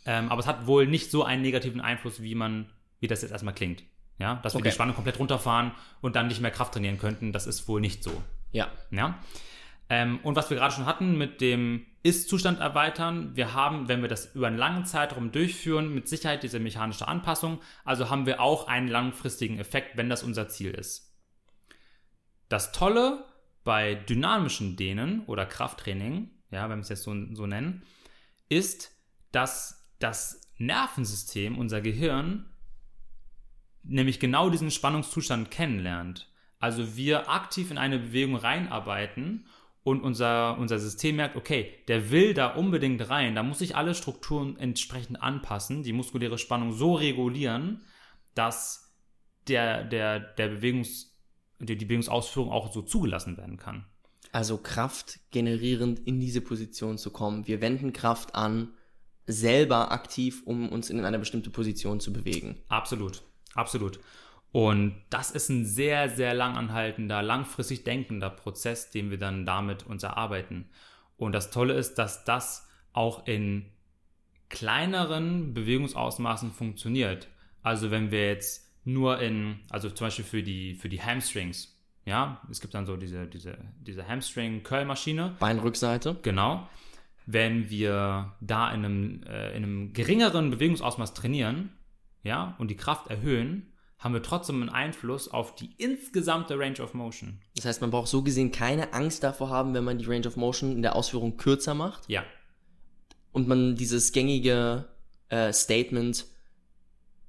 ähm, 0.05 0.29
aber 0.31 0.39
es 0.39 0.47
hat 0.47 0.65
wohl 0.65 0.87
nicht 0.87 1.11
so 1.11 1.23
einen 1.23 1.41
negativen 1.43 1.81
Einfluss, 1.81 2.21
wie 2.21 2.33
man 2.35 2.71
wie 2.99 3.07
das 3.07 3.21
jetzt 3.21 3.31
erstmal 3.31 3.53
klingt. 3.53 3.83
Ja, 4.17 4.35
dass 4.35 4.53
wir 4.53 4.59
Okay. 4.59 4.69
die 4.69 4.73
Spannung 4.73 4.95
komplett 4.95 5.19
runterfahren 5.19 5.71
und 6.01 6.15
dann 6.15 6.27
nicht 6.27 6.39
mehr 6.41 6.49
Kraft 6.49 6.73
trainieren 6.73 6.97
könnten, 6.97 7.33
das 7.33 7.45
ist 7.45 7.67
wohl 7.67 7.81
nicht 7.81 8.01
so. 8.03 8.23
Ja. 8.51 8.69
Ja. 8.89 9.19
Ähm, 9.89 10.19
und 10.23 10.35
was 10.35 10.49
wir 10.49 10.57
gerade 10.57 10.73
schon 10.73 10.85
hatten 10.85 11.17
mit 11.17 11.41
dem 11.41 11.85
Ist-Zustand 12.03 12.59
erweitern, 12.59 13.35
wir 13.35 13.53
haben, 13.53 13.87
wenn 13.87 14.01
wir 14.01 14.09
das 14.09 14.33
über 14.33 14.47
einen 14.47 14.57
langen 14.57 14.85
Zeitraum 14.85 15.31
durchführen, 15.31 15.93
mit 15.93 16.07
Sicherheit 16.07 16.43
diese 16.43 16.59
mechanische 16.59 17.07
Anpassung. 17.07 17.61
Also 17.83 18.09
haben 18.09 18.25
wir 18.25 18.41
auch 18.41 18.67
einen 18.67 18.87
langfristigen 18.87 19.59
Effekt, 19.59 19.97
wenn 19.97 20.09
das 20.09 20.23
unser 20.23 20.47
Ziel 20.47 20.71
ist. 20.71 21.13
Das 22.49 22.71
Tolle 22.71 23.25
bei 23.63 23.95
dynamischen 23.95 24.75
Dehnen 24.75 25.23
oder 25.25 25.45
Krafttraining, 25.45 26.29
ja, 26.51 26.69
wenn 26.69 26.77
wir 26.77 26.83
es 26.83 26.89
jetzt 26.89 27.03
so, 27.03 27.15
so 27.33 27.47
nennen, 27.47 27.83
ist, 28.49 28.91
dass 29.31 29.89
das 29.99 30.41
Nervensystem, 30.57 31.57
unser 31.57 31.81
Gehirn, 31.81 32.45
nämlich 33.83 34.19
genau 34.19 34.49
diesen 34.49 34.71
Spannungszustand 34.71 35.51
kennenlernt. 35.51 36.31
Also 36.59 36.95
wir 36.95 37.29
aktiv 37.29 37.71
in 37.71 37.77
eine 37.77 37.99
Bewegung 37.99 38.35
reinarbeiten 38.35 39.47
und 39.85 40.01
unser, 40.01 40.57
unser 40.57 40.79
System 40.79 41.17
merkt, 41.17 41.35
okay, 41.35 41.71
der 41.87 42.09
will 42.09 42.33
da 42.33 42.47
unbedingt 42.47 43.07
rein, 43.07 43.35
da 43.35 43.43
muss 43.43 43.61
ich 43.61 43.75
alle 43.75 43.93
Strukturen 43.93 44.57
entsprechend 44.57 45.21
anpassen, 45.21 45.83
die 45.83 45.93
muskuläre 45.93 46.39
Spannung 46.39 46.73
so 46.73 46.95
regulieren, 46.95 47.83
dass 48.33 48.95
der, 49.47 49.83
der, 49.83 50.19
der 50.19 50.47
Bewegungs, 50.47 51.15
die, 51.59 51.77
die 51.77 51.85
Bewegungsausführung 51.85 52.51
auch 52.51 52.73
so 52.73 52.81
zugelassen 52.81 53.37
werden 53.37 53.57
kann. 53.57 53.85
Also 54.31 54.57
Kraft 54.57 55.19
generierend 55.29 55.99
in 55.99 56.19
diese 56.19 56.41
Position 56.41 56.97
zu 56.97 57.11
kommen. 57.11 57.45
Wir 57.45 57.61
wenden 57.61 57.93
Kraft 57.93 58.33
an, 58.33 58.73
selber 59.27 59.91
aktiv, 59.91 60.41
um 60.45 60.67
uns 60.67 60.89
in 60.89 61.05
eine 61.05 61.19
bestimmte 61.19 61.51
Position 61.51 61.99
zu 61.99 62.11
bewegen. 62.11 62.57
Absolut, 62.69 63.21
absolut. 63.53 63.99
Und 64.55 64.95
das 65.09 65.31
ist 65.31 65.49
ein 65.49 65.65
sehr, 65.65 66.07
sehr 66.07 66.33
langanhaltender, 66.33 67.21
langfristig 67.21 67.83
denkender 67.83 68.29
Prozess, 68.29 68.89
den 68.89 69.11
wir 69.11 69.17
dann 69.17 69.45
damit 69.45 69.85
uns 69.85 70.03
erarbeiten. 70.03 70.69
Und 71.17 71.33
das 71.33 71.51
Tolle 71.51 71.73
ist, 71.73 71.95
dass 71.95 72.23
das 72.23 72.65
auch 72.93 73.27
in 73.27 73.65
kleineren 74.47 75.53
Bewegungsausmaßen 75.53 76.53
funktioniert. 76.53 77.27
Also 77.63 77.91
wenn 77.91 78.11
wir 78.11 78.29
jetzt 78.29 78.71
nur 78.85 79.19
in, 79.19 79.59
also 79.71 79.89
zum 79.89 80.07
Beispiel 80.07 80.23
für 80.23 80.41
die, 80.41 80.75
für 80.75 80.87
die 80.87 81.01
Hamstrings, 81.01 81.77
ja, 82.05 82.41
es 82.49 82.61
gibt 82.61 82.75
dann 82.75 82.85
so 82.85 82.95
diese, 82.95 83.27
diese, 83.27 83.57
diese 83.81 84.07
Hamstring-Curl-Maschine, 84.07 85.35
Beinrückseite. 85.37 86.15
Genau. 86.21 86.65
Wenn 87.25 87.69
wir 87.69 88.37
da 88.39 88.71
in 88.71 88.85
einem, 88.85 89.23
äh, 89.23 89.49
in 89.49 89.63
einem 89.63 89.91
geringeren 89.91 90.49
Bewegungsausmaß 90.49 91.13
trainieren, 91.13 91.73
ja, 92.23 92.55
und 92.57 92.71
die 92.71 92.77
Kraft 92.77 93.07
erhöhen, 93.07 93.73
haben 93.97 94.13
wir 94.13 94.21
trotzdem 94.21 94.61
einen 94.61 94.69
Einfluss 94.69 95.27
auf 95.27 95.55
die 95.55 95.73
insgesamte 95.77 96.59
Range 96.59 96.79
of 96.81 96.93
Motion. 96.93 97.41
Das 97.55 97.65
heißt, 97.65 97.81
man 97.81 97.91
braucht 97.91 98.07
so 98.07 98.21
gesehen 98.21 98.51
keine 98.51 98.93
Angst 98.93 99.23
davor 99.23 99.49
haben, 99.49 99.73
wenn 99.73 99.83
man 99.83 99.97
die 99.97 100.05
Range 100.05 100.27
of 100.27 100.35
Motion 100.35 100.73
in 100.73 100.81
der 100.81 100.95
Ausführung 100.95 101.37
kürzer 101.37 101.73
macht 101.73 102.09
Ja, 102.09 102.23
und 103.35 103.49
man 103.49 103.75
dieses 103.75 104.13
gängige 104.13 104.87
äh, 105.27 105.51
Statement, 105.51 106.25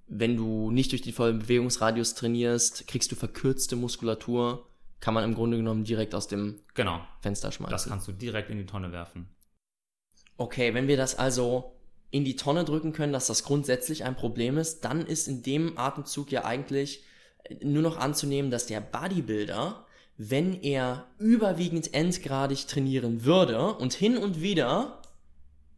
wenn 0.06 0.36
du 0.36 0.70
nicht 0.70 0.92
durch 0.92 1.02
den 1.02 1.12
vollen 1.12 1.40
Bewegungsradius 1.40 2.14
trainierst, 2.14 2.86
kriegst 2.86 3.10
du 3.10 3.16
verkürzte 3.16 3.74
Muskulatur, 3.74 4.70
kann 5.00 5.14
man 5.14 5.24
im 5.24 5.34
Grunde 5.34 5.56
genommen 5.56 5.82
direkt 5.82 6.14
aus 6.14 6.28
dem 6.28 6.60
genau. 6.74 7.00
Fenster 7.22 7.50
schmeißen. 7.50 7.72
Das 7.72 7.88
kannst 7.88 8.06
du 8.06 8.12
direkt 8.12 8.50
in 8.50 8.58
die 8.58 8.66
Tonne 8.66 8.92
werfen. 8.92 9.28
Okay, 10.36 10.74
wenn 10.74 10.86
wir 10.86 10.96
das 10.96 11.18
also 11.18 11.75
in 12.16 12.24
die 12.24 12.36
Tonne 12.36 12.64
drücken 12.64 12.92
können, 12.92 13.12
dass 13.12 13.26
das 13.26 13.44
grundsätzlich 13.44 14.04
ein 14.04 14.16
Problem 14.16 14.58
ist, 14.58 14.84
dann 14.84 15.06
ist 15.06 15.28
in 15.28 15.42
dem 15.42 15.78
Atemzug 15.78 16.32
ja 16.32 16.44
eigentlich 16.44 17.04
nur 17.62 17.82
noch 17.82 17.96
anzunehmen, 17.98 18.50
dass 18.50 18.66
der 18.66 18.80
Bodybuilder, 18.80 19.84
wenn 20.16 20.62
er 20.62 21.06
überwiegend 21.18 21.94
endgradig 21.94 22.66
trainieren 22.66 23.24
würde 23.24 23.74
und 23.74 23.92
hin 23.92 24.16
und 24.16 24.40
wieder 24.40 25.02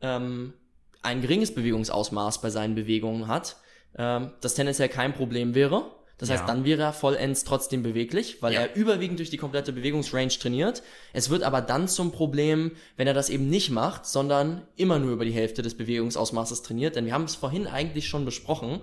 ähm, 0.00 0.54
ein 1.02 1.20
geringes 1.20 1.54
Bewegungsausmaß 1.54 2.40
bei 2.40 2.50
seinen 2.50 2.74
Bewegungen 2.74 3.26
hat, 3.26 3.56
ähm, 3.96 4.32
das 4.40 4.54
tendenziell 4.54 4.88
kein 4.88 5.12
Problem 5.12 5.54
wäre. 5.54 5.90
Das 6.18 6.30
heißt, 6.30 6.42
Ja. 6.42 6.46
dann 6.46 6.64
wäre 6.64 6.82
er 6.82 6.92
vollends 6.92 7.44
trotzdem 7.44 7.84
beweglich, 7.84 8.42
weil 8.42 8.52
Ja. 8.52 8.62
er 8.62 8.74
überwiegend 8.74 9.20
durch 9.20 9.30
die 9.30 9.36
komplette 9.36 9.72
Bewegungsrange 9.72 10.28
trainiert. 10.30 10.82
Es 11.12 11.30
wird 11.30 11.44
aber 11.44 11.60
dann 11.60 11.86
zum 11.86 12.10
Problem, 12.10 12.72
wenn 12.96 13.06
er 13.06 13.14
das 13.14 13.30
eben 13.30 13.48
nicht 13.48 13.70
macht, 13.70 14.04
sondern 14.04 14.62
immer 14.76 14.98
nur 14.98 15.12
über 15.12 15.24
die 15.24 15.30
Hälfte 15.32 15.62
des 15.62 15.76
Bewegungsausmaßes 15.76 16.62
trainiert. 16.62 16.96
Denn 16.96 17.06
wir 17.06 17.14
haben 17.14 17.24
es 17.24 17.36
vorhin 17.36 17.68
eigentlich 17.68 18.08
schon 18.08 18.24
besprochen. 18.24 18.82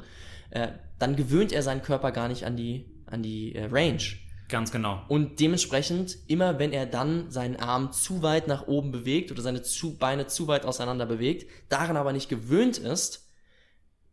Äh, 0.50 0.70
dann 0.98 1.18
gewöhnt 1.18 1.52
er 1.52 1.62
seinen 1.62 1.82
Körper 1.82 2.12
gar 2.14 2.30
nicht 2.30 2.46
an 2.46 2.56
die, 2.56 2.86
an 3.06 3.22
die 3.22 3.54
äh, 3.54 3.66
Range. 3.66 4.02
Ganz 4.48 4.72
genau. 4.72 5.02
Und 5.10 5.40
dementsprechend, 5.40 6.18
immer 6.28 6.60
wenn 6.60 6.72
er 6.72 6.86
dann 6.86 7.32
seinen 7.32 7.56
Arm 7.58 7.92
zu 7.92 8.22
weit 8.22 8.48
nach 8.48 8.68
oben 8.68 8.92
bewegt 8.92 9.32
oder 9.32 9.42
seine 9.42 9.64
zu, 9.64 9.98
Beine 9.98 10.28
zu 10.28 10.48
weit 10.48 10.66
auseinander 10.66 11.06
bewegt, 11.08 11.50
daran 11.68 11.98
aber 11.98 12.14
nicht 12.14 12.30
gewöhnt 12.30 12.78
ist, 12.78 13.28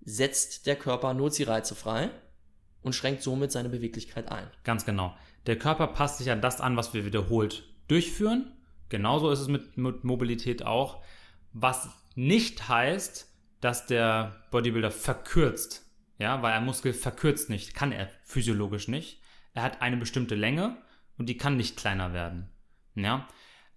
setzt 0.01 0.67
der 0.67 0.75
Körper 0.77 1.15
Notzi-Reize 1.15 1.75
frei 1.75 2.11
und 2.83 2.95
schränkt 2.95 3.23
somit 3.23 3.53
seine 3.53 3.69
Beweglichkeit 3.69 4.31
ein. 4.31 4.47
Ganz 4.65 4.85
genau. 4.85 5.17
Der 5.47 5.59
Körper 5.59 5.89
passt 5.89 6.19
sich 6.19 6.31
an 6.31 6.41
das 6.41 6.61
an, 6.61 6.77
was 6.77 6.95
wir 6.95 7.05
wiederholt 7.05 7.65
durchführen. 7.89 8.53
Genauso 8.89 9.31
ist 9.31 9.41
es 9.41 9.49
mit, 9.49 9.77
mit 9.77 10.05
Mobilität 10.05 10.65
auch. 10.65 11.03
Was 11.53 11.89
nicht 12.15 12.69
heißt, 12.69 13.29
dass 13.61 13.87
der 13.87 14.45
Bodybuilder 14.51 14.91
verkürzt. 14.91 15.87
Ja, 16.19 16.43
weil 16.43 16.53
ein 16.53 16.65
Muskel 16.65 16.93
verkürzt 16.93 17.49
nicht, 17.49 17.75
kann 17.75 17.91
er 17.91 18.09
physiologisch 18.25 18.89
nicht. 18.89 19.21
Er 19.55 19.63
hat 19.63 19.83
eine 19.83 19.97
bestimmte 19.97 20.35
Länge 20.35 20.77
und 21.19 21.29
die 21.29 21.37
kann 21.37 21.57
nicht 21.57 21.77
kleiner 21.77 22.13
werden. 22.13 22.49
Ja. 22.95 23.29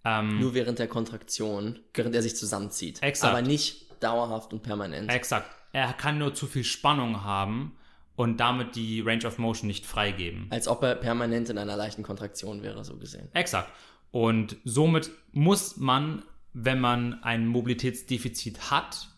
Ähm, 0.04 0.38
Nur 0.38 0.54
während 0.54 0.78
der 0.78 0.88
Kontraktion, 0.88 1.80
während 1.94 2.14
er 2.14 2.22
sich 2.22 2.36
zusammenzieht. 2.36 3.02
Exakt. 3.02 3.32
Aber 3.32 3.42
nicht 3.42 4.02
dauerhaft 4.02 4.52
und 4.52 4.62
permanent. 4.62 5.10
exakt. 5.10 5.50
Er 5.72 5.92
kann 5.92 6.18
nur 6.18 6.34
zu 6.34 6.46
viel 6.46 6.64
Spannung 6.64 7.24
haben 7.24 7.76
und 8.16 8.38
damit 8.40 8.74
die 8.76 9.02
Range 9.02 9.26
of 9.26 9.38
Motion 9.38 9.68
nicht 9.68 9.86
freigeben. 9.86 10.46
Als 10.50 10.66
ob 10.66 10.82
er 10.82 10.94
permanent 10.94 11.50
in 11.50 11.58
einer 11.58 11.76
leichten 11.76 12.02
Kontraktion 12.02 12.62
wäre, 12.62 12.82
so 12.84 12.96
gesehen. 12.96 13.28
Exakt. 13.34 13.70
Und 14.10 14.56
somit 14.64 15.10
muss 15.32 15.76
man, 15.76 16.22
wenn 16.52 16.80
man 16.80 17.22
ein 17.22 17.46
Mobilitätsdefizit 17.46 18.70
hat, 18.70 19.08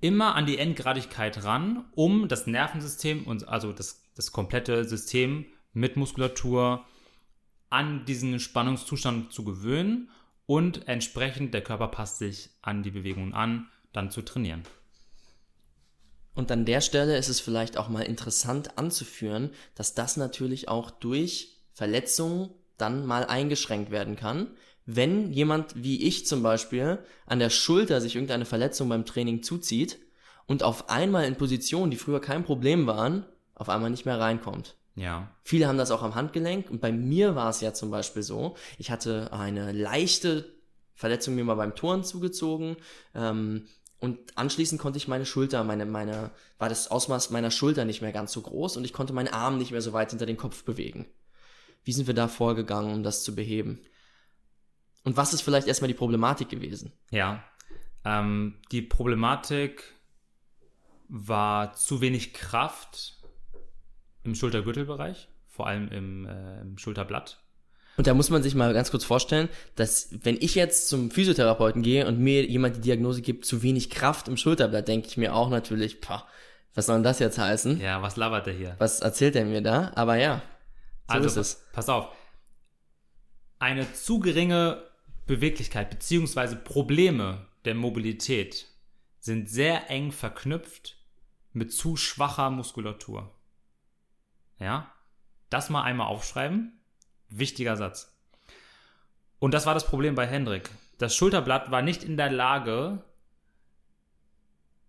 immer 0.00 0.34
an 0.34 0.46
die 0.46 0.58
Endgradigkeit 0.58 1.44
ran, 1.44 1.84
um 1.94 2.26
das 2.26 2.48
Nervensystem 2.48 3.24
und 3.24 3.48
also 3.48 3.72
das, 3.72 4.02
das 4.16 4.32
komplette 4.32 4.84
System 4.84 5.46
mit 5.72 5.96
Muskulatur 5.96 6.84
an 7.70 8.04
diesen 8.04 8.40
Spannungszustand 8.40 9.32
zu 9.32 9.44
gewöhnen 9.44 10.10
und 10.46 10.88
entsprechend 10.88 11.54
der 11.54 11.62
Körper 11.62 11.88
passt 11.88 12.18
sich 12.18 12.50
an 12.60 12.82
die 12.82 12.90
Bewegungen 12.90 13.32
an, 13.32 13.68
dann 13.92 14.10
zu 14.10 14.22
trainieren. 14.22 14.64
Und 16.34 16.50
an 16.50 16.64
der 16.64 16.80
Stelle 16.80 17.16
ist 17.16 17.28
es 17.28 17.40
vielleicht 17.40 17.76
auch 17.76 17.88
mal 17.88 18.02
interessant 18.02 18.78
anzuführen, 18.78 19.50
dass 19.74 19.94
das 19.94 20.16
natürlich 20.16 20.68
auch 20.68 20.90
durch 20.90 21.58
Verletzungen 21.72 22.50
dann 22.78 23.06
mal 23.06 23.24
eingeschränkt 23.26 23.90
werden 23.90 24.16
kann. 24.16 24.48
Wenn 24.86 25.32
jemand 25.32 25.82
wie 25.82 26.02
ich 26.02 26.26
zum 26.26 26.42
Beispiel 26.42 26.98
an 27.26 27.38
der 27.38 27.50
Schulter 27.50 28.00
sich 28.00 28.16
irgendeine 28.16 28.44
Verletzung 28.44 28.88
beim 28.88 29.04
Training 29.04 29.42
zuzieht 29.42 30.00
und 30.46 30.62
auf 30.62 30.88
einmal 30.90 31.24
in 31.24 31.36
Positionen, 31.36 31.90
die 31.90 31.96
früher 31.96 32.20
kein 32.20 32.44
Problem 32.44 32.86
waren, 32.86 33.24
auf 33.54 33.68
einmal 33.68 33.90
nicht 33.90 34.06
mehr 34.06 34.18
reinkommt. 34.18 34.74
Ja. 34.94 35.30
Viele 35.42 35.68
haben 35.68 35.78
das 35.78 35.90
auch 35.90 36.02
am 36.02 36.14
Handgelenk 36.14 36.70
und 36.70 36.80
bei 36.80 36.92
mir 36.92 37.34
war 37.34 37.50
es 37.50 37.60
ja 37.60 37.72
zum 37.72 37.90
Beispiel 37.90 38.22
so, 38.22 38.56
ich 38.78 38.90
hatte 38.90 39.32
eine 39.32 39.72
leichte 39.72 40.52
Verletzung 40.94 41.34
mir 41.34 41.44
mal 41.44 41.54
beim 41.54 41.74
Turnen 41.74 42.04
zugezogen 42.04 42.76
ähm, 43.14 43.66
und 44.02 44.36
anschließend 44.36 44.80
konnte 44.80 44.96
ich 44.96 45.06
meine 45.06 45.24
Schulter, 45.24 45.62
meine, 45.62 45.86
meine, 45.86 46.32
war 46.58 46.68
das 46.68 46.90
Ausmaß 46.90 47.30
meiner 47.30 47.52
Schulter 47.52 47.84
nicht 47.84 48.02
mehr 48.02 48.10
ganz 48.10 48.32
so 48.32 48.40
groß 48.40 48.76
und 48.76 48.84
ich 48.84 48.92
konnte 48.92 49.12
meinen 49.12 49.32
Arm 49.32 49.58
nicht 49.58 49.70
mehr 49.70 49.80
so 49.80 49.92
weit 49.92 50.10
hinter 50.10 50.26
den 50.26 50.36
Kopf 50.36 50.64
bewegen. 50.64 51.06
Wie 51.84 51.92
sind 51.92 52.08
wir 52.08 52.14
da 52.14 52.26
vorgegangen, 52.26 52.92
um 52.92 53.04
das 53.04 53.22
zu 53.22 53.36
beheben? 53.36 53.80
Und 55.04 55.16
was 55.16 55.32
ist 55.32 55.42
vielleicht 55.42 55.68
erstmal 55.68 55.86
die 55.86 55.94
Problematik 55.94 56.48
gewesen? 56.48 56.92
Ja. 57.12 57.44
Ähm, 58.04 58.60
die 58.72 58.82
Problematik 58.82 59.94
war 61.08 61.72
zu 61.74 62.00
wenig 62.00 62.34
Kraft 62.34 63.18
im 64.24 64.34
Schultergürtelbereich, 64.34 65.28
vor 65.46 65.68
allem 65.68 65.86
im, 65.92 66.26
äh, 66.26 66.60
im 66.60 66.76
Schulterblatt. 66.76 67.41
Und 67.96 68.06
da 68.06 68.14
muss 68.14 68.30
man 68.30 68.42
sich 68.42 68.54
mal 68.54 68.72
ganz 68.72 68.90
kurz 68.90 69.04
vorstellen, 69.04 69.48
dass 69.76 70.08
wenn 70.22 70.36
ich 70.40 70.54
jetzt 70.54 70.88
zum 70.88 71.10
Physiotherapeuten 71.10 71.82
gehe 71.82 72.06
und 72.06 72.18
mir 72.18 72.46
jemand 72.46 72.76
die 72.76 72.80
Diagnose 72.80 73.20
gibt, 73.20 73.44
zu 73.44 73.62
wenig 73.62 73.90
Kraft 73.90 74.28
im 74.28 74.36
Schulterblatt, 74.36 74.88
denke 74.88 75.08
ich 75.08 75.16
mir 75.16 75.34
auch 75.34 75.50
natürlich, 75.50 76.00
pah, 76.00 76.26
was 76.74 76.86
soll 76.86 76.96
denn 76.96 77.02
das 77.02 77.18
jetzt 77.18 77.38
heißen? 77.38 77.80
Ja, 77.80 78.00
was 78.00 78.16
labert 78.16 78.46
der 78.46 78.54
hier? 78.54 78.76
Was 78.78 79.00
erzählt 79.00 79.36
er 79.36 79.44
mir 79.44 79.60
da? 79.60 79.92
Aber 79.94 80.16
ja, 80.16 80.40
so 81.08 81.14
also, 81.14 81.26
ist 81.26 81.36
es. 81.36 81.66
pass 81.72 81.88
auf. 81.88 82.08
Eine 83.58 83.92
zu 83.92 84.20
geringe 84.20 84.82
Beweglichkeit 85.26 85.90
beziehungsweise 85.90 86.56
Probleme 86.56 87.46
der 87.64 87.74
Mobilität 87.74 88.66
sind 89.20 89.48
sehr 89.48 89.88
eng 89.88 90.10
verknüpft 90.12 90.96
mit 91.52 91.72
zu 91.72 91.96
schwacher 91.96 92.50
Muskulatur. 92.50 93.32
Ja, 94.58 94.92
das 95.50 95.70
mal 95.70 95.82
einmal 95.82 96.08
aufschreiben. 96.08 96.80
Wichtiger 97.38 97.76
Satz. 97.76 98.16
Und 99.38 99.52
das 99.54 99.66
war 99.66 99.74
das 99.74 99.86
Problem 99.86 100.14
bei 100.14 100.26
Hendrik. 100.26 100.70
Das 100.98 101.16
Schulterblatt 101.16 101.70
war 101.70 101.82
nicht 101.82 102.04
in 102.04 102.16
der 102.16 102.30
Lage, 102.30 103.02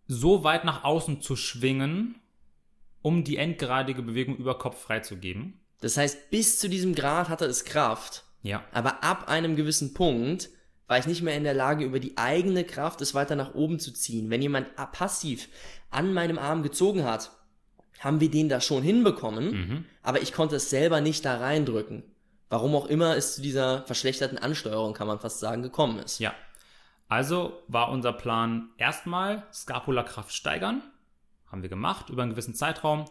so 0.08 0.44
weit 0.44 0.66
nach 0.66 0.84
außen 0.84 1.22
zu 1.22 1.36
schwingen, 1.36 2.16
um 3.02 3.24
die 3.24 3.38
endgradige 3.38 4.02
Bewegung 4.02 4.38
über 4.38 4.58
Kopf 4.58 4.82
freizugeben. 4.82 5.60
Das 5.82 5.98
heißt, 5.98 6.30
bis 6.30 6.60
zu 6.60 6.70
diesem 6.70 6.96
Grad 6.96 7.30
hatte 7.30 7.46
es 7.46 7.66
Kraft. 7.66 8.24
Ja. 8.42 8.64
Aber 8.72 9.04
ab 9.04 9.28
einem 9.28 9.56
gewissen 9.56 9.94
Punkt 9.94 10.50
war 10.88 10.98
ich 11.00 11.08
nicht 11.08 11.22
mehr 11.22 11.36
in 11.36 11.44
der 11.44 11.54
Lage, 11.54 11.86
über 11.86 12.00
die 12.00 12.18
eigene 12.18 12.64
Kraft 12.64 13.02
es 13.02 13.14
weiter 13.14 13.36
nach 13.36 13.56
oben 13.56 13.80
zu 13.80 13.92
ziehen. 13.92 14.30
Wenn 14.30 14.42
jemand 14.42 14.76
passiv 14.92 15.48
an 15.90 16.14
meinem 16.14 16.38
Arm 16.38 16.62
gezogen 16.64 17.04
hat, 17.06 17.32
haben 18.00 18.20
wir 18.20 18.30
den 18.30 18.50
da 18.50 18.60
schon 18.60 18.84
hinbekommen, 18.84 19.52
Mhm. 19.52 19.86
aber 20.02 20.22
ich 20.22 20.34
konnte 20.34 20.58
es 20.58 20.70
selber 20.70 21.00
nicht 21.00 21.24
da 21.24 21.38
reindrücken. 21.38 22.04
Warum 22.54 22.76
auch 22.76 22.86
immer 22.86 23.18
es 23.18 23.34
zu 23.34 23.42
dieser 23.42 23.82
verschlechterten 23.88 24.38
Ansteuerung, 24.38 24.94
kann 24.94 25.08
man 25.08 25.20
fast 25.20 25.40
sagen, 25.40 25.64
gekommen 25.64 25.98
ist. 25.98 26.20
Ja. 26.20 26.36
Also 27.08 27.64
war 27.68 27.90
unser 27.90 28.14
Plan 28.14 28.70
erstmal 28.78 29.48
Skapulakraft 29.52 30.32
steigern. 30.32 30.84
Haben 31.48 31.64
wir 31.64 31.70
gemacht 31.70 32.12
über 32.12 32.22
einen 32.22 32.30
gewissen 32.30 32.54
Zeitraum. 32.54 33.06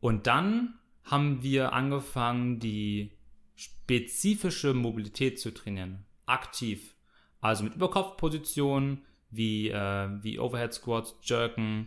Und 0.00 0.26
dann 0.26 0.80
haben 1.04 1.44
wir 1.44 1.72
angefangen, 1.72 2.58
die 2.58 3.12
spezifische 3.54 4.74
Mobilität 4.74 5.38
zu 5.38 5.54
trainieren. 5.54 6.04
Aktiv. 6.26 6.96
Also 7.40 7.62
mit 7.62 7.76
Überkopfpositionen 7.76 9.06
wie, 9.30 9.68
äh, 9.68 10.08
wie 10.24 10.40
Overhead 10.40 10.74
Squats, 10.74 11.14
Jerken, 11.22 11.86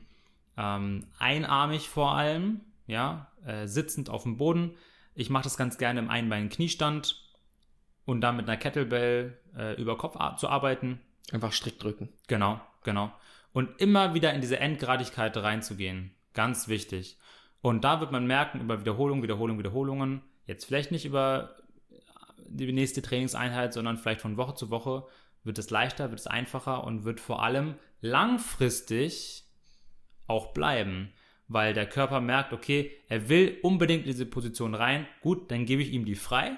ähm, 0.55 1.07
einarmig 1.19 1.89
vor 1.89 2.15
allem, 2.15 2.61
ja, 2.87 3.33
äh, 3.45 3.67
sitzend 3.67 4.09
auf 4.09 4.23
dem 4.23 4.37
Boden. 4.37 4.77
Ich 5.15 5.29
mache 5.29 5.43
das 5.43 5.57
ganz 5.57 5.77
gerne 5.77 5.99
im 5.99 6.09
Einbein-Kniestand 6.09 7.21
und 8.05 8.21
dann 8.21 8.35
mit 8.35 8.47
einer 8.47 8.57
Kettlebell 8.57 9.37
äh, 9.55 9.79
über 9.81 9.97
Kopf 9.97 10.17
zu 10.37 10.49
arbeiten. 10.49 10.99
Einfach 11.31 11.51
strikt 11.51 11.83
drücken. 11.83 12.09
Genau, 12.27 12.59
genau. 12.83 13.11
Und 13.53 13.79
immer 13.79 14.13
wieder 14.13 14.33
in 14.33 14.41
diese 14.41 14.59
Endgradigkeit 14.59 15.35
reinzugehen. 15.37 16.11
Ganz 16.33 16.67
wichtig. 16.67 17.17
Und 17.61 17.83
da 17.83 18.01
wird 18.01 18.11
man 18.11 18.25
merken, 18.27 18.59
über 18.59 18.79
Wiederholung, 18.79 19.23
Wiederholung, 19.23 19.57
Wiederholungen, 19.57 20.21
jetzt 20.45 20.65
vielleicht 20.65 20.91
nicht 20.91 21.05
über 21.05 21.55
die 22.45 22.71
nächste 22.73 23.01
Trainingseinheit, 23.01 23.73
sondern 23.73 23.97
vielleicht 23.97 24.21
von 24.21 24.37
Woche 24.37 24.55
zu 24.55 24.69
Woche, 24.69 25.07
wird 25.43 25.57
es 25.57 25.69
leichter, 25.69 26.09
wird 26.09 26.19
es 26.19 26.27
einfacher 26.27 26.83
und 26.83 27.03
wird 27.05 27.19
vor 27.19 27.43
allem 27.43 27.75
langfristig 28.01 29.45
auch 30.27 30.53
bleiben. 30.53 31.13
Weil 31.53 31.75
der 31.75 31.85
Körper 31.85 32.19
merkt, 32.19 32.51
okay, 32.51 32.89
er 33.09 33.29
will 33.29 33.59
unbedingt 33.61 34.05
in 34.05 34.11
diese 34.11 34.25
Position 34.25 34.73
rein. 34.73 35.05
Gut, 35.21 35.51
dann 35.51 35.67
gebe 35.67 35.83
ich 35.83 35.93
ihm 35.93 36.03
die 36.03 36.15
frei 36.15 36.53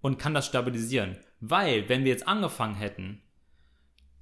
und 0.00 0.20
kann 0.20 0.32
das 0.32 0.46
stabilisieren. 0.46 1.18
Weil, 1.40 1.88
wenn 1.88 2.04
wir 2.04 2.12
jetzt 2.12 2.28
angefangen 2.28 2.76
hätten, 2.76 3.20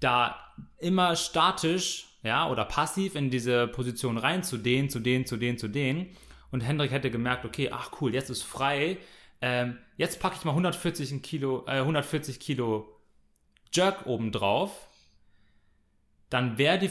da 0.00 0.54
immer 0.78 1.16
statisch, 1.16 2.06
ja, 2.22 2.48
oder 2.48 2.64
passiv 2.64 3.14
in 3.14 3.28
diese 3.28 3.68
Position 3.68 4.16
rein 4.16 4.42
zu 4.42 4.56
dehnen, 4.56 4.88
zu 4.88 5.00
dehnen, 5.00 5.26
zu 5.26 5.36
dehnen, 5.36 5.58
zu 5.58 5.68
dehnen. 5.68 6.06
Und 6.50 6.62
Hendrik 6.62 6.92
hätte 6.92 7.10
gemerkt, 7.10 7.44
okay, 7.44 7.68
ach 7.70 7.90
cool, 8.00 8.14
jetzt 8.14 8.30
ist 8.30 8.42
frei. 8.42 8.96
Ähm, 9.42 9.76
jetzt 9.98 10.18
packe 10.18 10.36
ich 10.38 10.44
mal 10.46 10.52
140 10.52 11.22
Kilo, 11.22 11.66
äh, 11.66 11.80
140 11.80 12.40
Kilo 12.40 12.88
Jerk 13.70 14.06
oben 14.06 14.32
drauf. 14.32 14.88
Dann 16.30 16.58
wäre 16.58 16.78
die, 16.78 16.90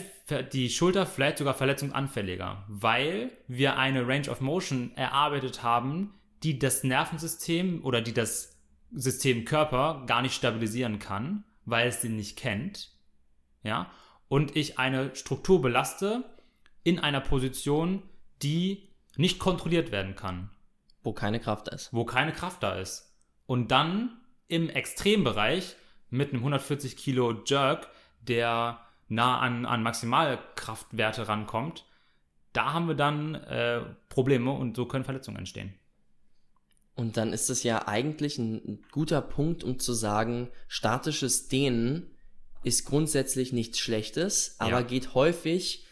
die 0.52 0.70
Schulter 0.70 1.06
vielleicht 1.06 1.38
sogar 1.38 1.54
verletzungsanfälliger, 1.54 2.64
weil 2.68 3.30
wir 3.48 3.76
eine 3.76 4.06
Range 4.06 4.30
of 4.30 4.40
Motion 4.40 4.92
erarbeitet 4.96 5.62
haben, 5.62 6.14
die 6.42 6.58
das 6.58 6.84
Nervensystem 6.84 7.84
oder 7.84 8.00
die 8.00 8.14
das 8.14 8.56
System 8.92 9.44
Körper 9.44 10.04
gar 10.06 10.22
nicht 10.22 10.34
stabilisieren 10.34 10.98
kann, 10.98 11.44
weil 11.64 11.88
es 11.88 12.00
den 12.00 12.16
nicht 12.16 12.38
kennt. 12.38 12.92
Ja, 13.62 13.90
und 14.28 14.56
ich 14.56 14.78
eine 14.78 15.14
Struktur 15.14 15.60
belaste 15.60 16.24
in 16.82 16.98
einer 16.98 17.20
Position, 17.20 18.02
die 18.42 18.88
nicht 19.16 19.38
kontrolliert 19.38 19.90
werden 19.92 20.14
kann, 20.14 20.50
Wo 21.02 21.12
keine 21.12 21.40
Kraft 21.40 21.68
ist. 21.68 21.92
wo 21.92 22.04
keine 22.04 22.32
Kraft 22.32 22.62
da 22.62 22.74
ist. 22.74 23.14
Und 23.46 23.70
dann 23.70 24.20
im 24.48 24.68
Extrembereich 24.68 25.76
mit 26.10 26.30
einem 26.30 26.40
140 26.40 26.96
Kilo 26.96 27.42
Jerk, 27.44 27.88
der 28.20 28.85
nah 29.08 29.38
an, 29.38 29.66
an 29.66 29.82
Maximalkraftwerte 29.82 31.28
rankommt, 31.28 31.84
da 32.52 32.72
haben 32.72 32.88
wir 32.88 32.94
dann 32.94 33.34
äh, 33.34 33.82
Probleme 34.08 34.50
und 34.50 34.76
so 34.76 34.86
können 34.86 35.04
Verletzungen 35.04 35.38
entstehen. 35.38 35.74
Und 36.94 37.18
dann 37.18 37.34
ist 37.34 37.50
es 37.50 37.62
ja 37.62 37.86
eigentlich 37.86 38.38
ein, 38.38 38.82
guter 38.90 39.20
Punkt, 39.20 39.62
um 39.62 39.78
zu 39.78 39.92
sagen, 39.92 40.48
statisches 40.66 41.48
Dehnen 41.48 42.10
ist 42.64 42.86
grundsätzlich 42.86 43.52
nichts 43.52 43.78
Schlechtes, 43.78 44.56
aber 44.58 44.80
Ja. 44.80 44.82
geht 44.82 45.14
häufig 45.14 45.84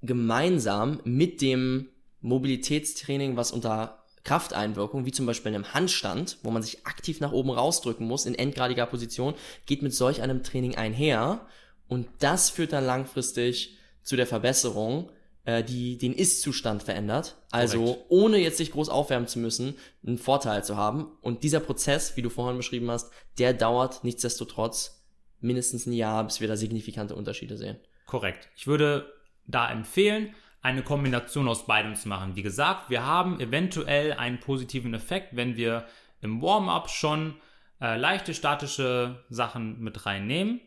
gemeinsam 0.00 1.00
mit 1.04 1.42
dem 1.42 1.90
Mobilitätstraining, 2.22 3.36
was 3.36 3.52
unter 3.52 4.04
Krafteinwirkung, 4.24 5.04
wie 5.04 5.12
zum 5.12 5.26
Beispiel 5.26 5.54
einem 5.54 5.72
Handstand, 5.74 6.38
wo 6.42 6.50
man 6.50 6.62
sich 6.62 6.86
aktiv 6.86 7.20
nach 7.20 7.32
oben 7.32 7.50
rausdrücken 7.50 8.06
muss 8.06 8.26
in 8.26 8.34
endgradiger 8.34 8.86
Position, 8.86 9.34
geht 9.66 9.82
mit 9.82 9.94
solch 9.94 10.22
einem 10.22 10.42
Training 10.42 10.74
einher 10.76 11.46
und 11.90 12.06
das 12.20 12.50
führt 12.50 12.72
dann 12.72 12.86
langfristig 12.86 13.76
zu 14.02 14.14
der 14.14 14.28
Verbesserung, 14.28 15.10
äh, 15.44 15.64
die 15.64 15.98
den 15.98 16.12
Ist-Zustand 16.12 16.84
verändert. 16.84 17.36
Also 17.50 17.82
Korrekt. 17.84 18.04
ohne 18.08 18.38
jetzt 18.38 18.58
sich 18.58 18.70
groß 18.70 18.88
aufwärmen 18.88 19.26
zu 19.26 19.40
müssen, 19.40 19.74
einen 20.06 20.16
Vorteil 20.16 20.62
zu 20.62 20.76
haben. 20.76 21.08
Und 21.20 21.42
dieser 21.42 21.58
Prozess, 21.58 22.16
wie 22.16 22.22
du 22.22 22.30
vorhin 22.30 22.56
beschrieben 22.56 22.88
hast, 22.92 23.12
der 23.38 23.54
dauert 23.54 24.04
nichtsdestotrotz 24.04 25.04
mindestens 25.40 25.86
ein 25.86 25.92
Jahr, 25.92 26.22
bis 26.22 26.40
wir 26.40 26.46
da 26.46 26.56
signifikante 26.56 27.16
Unterschiede 27.16 27.58
sehen. 27.58 27.76
Korrekt. 28.06 28.48
Ich 28.54 28.68
würde 28.68 29.12
da 29.48 29.68
empfehlen, 29.68 30.32
eine 30.62 30.84
Kombination 30.84 31.48
aus 31.48 31.66
beidem 31.66 31.96
zu 31.96 32.08
machen. 32.08 32.36
Wie 32.36 32.42
gesagt, 32.42 32.88
wir 32.88 33.04
haben 33.04 33.40
eventuell 33.40 34.12
einen 34.12 34.38
positiven 34.38 34.94
Effekt, 34.94 35.34
wenn 35.34 35.56
wir 35.56 35.86
im 36.20 36.40
Warm-up 36.40 36.88
schon 36.88 37.34
äh, 37.80 37.96
leichte 37.96 38.32
statische 38.32 39.24
Sachen 39.28 39.80
mit 39.80 40.06
reinnehmen. 40.06 40.60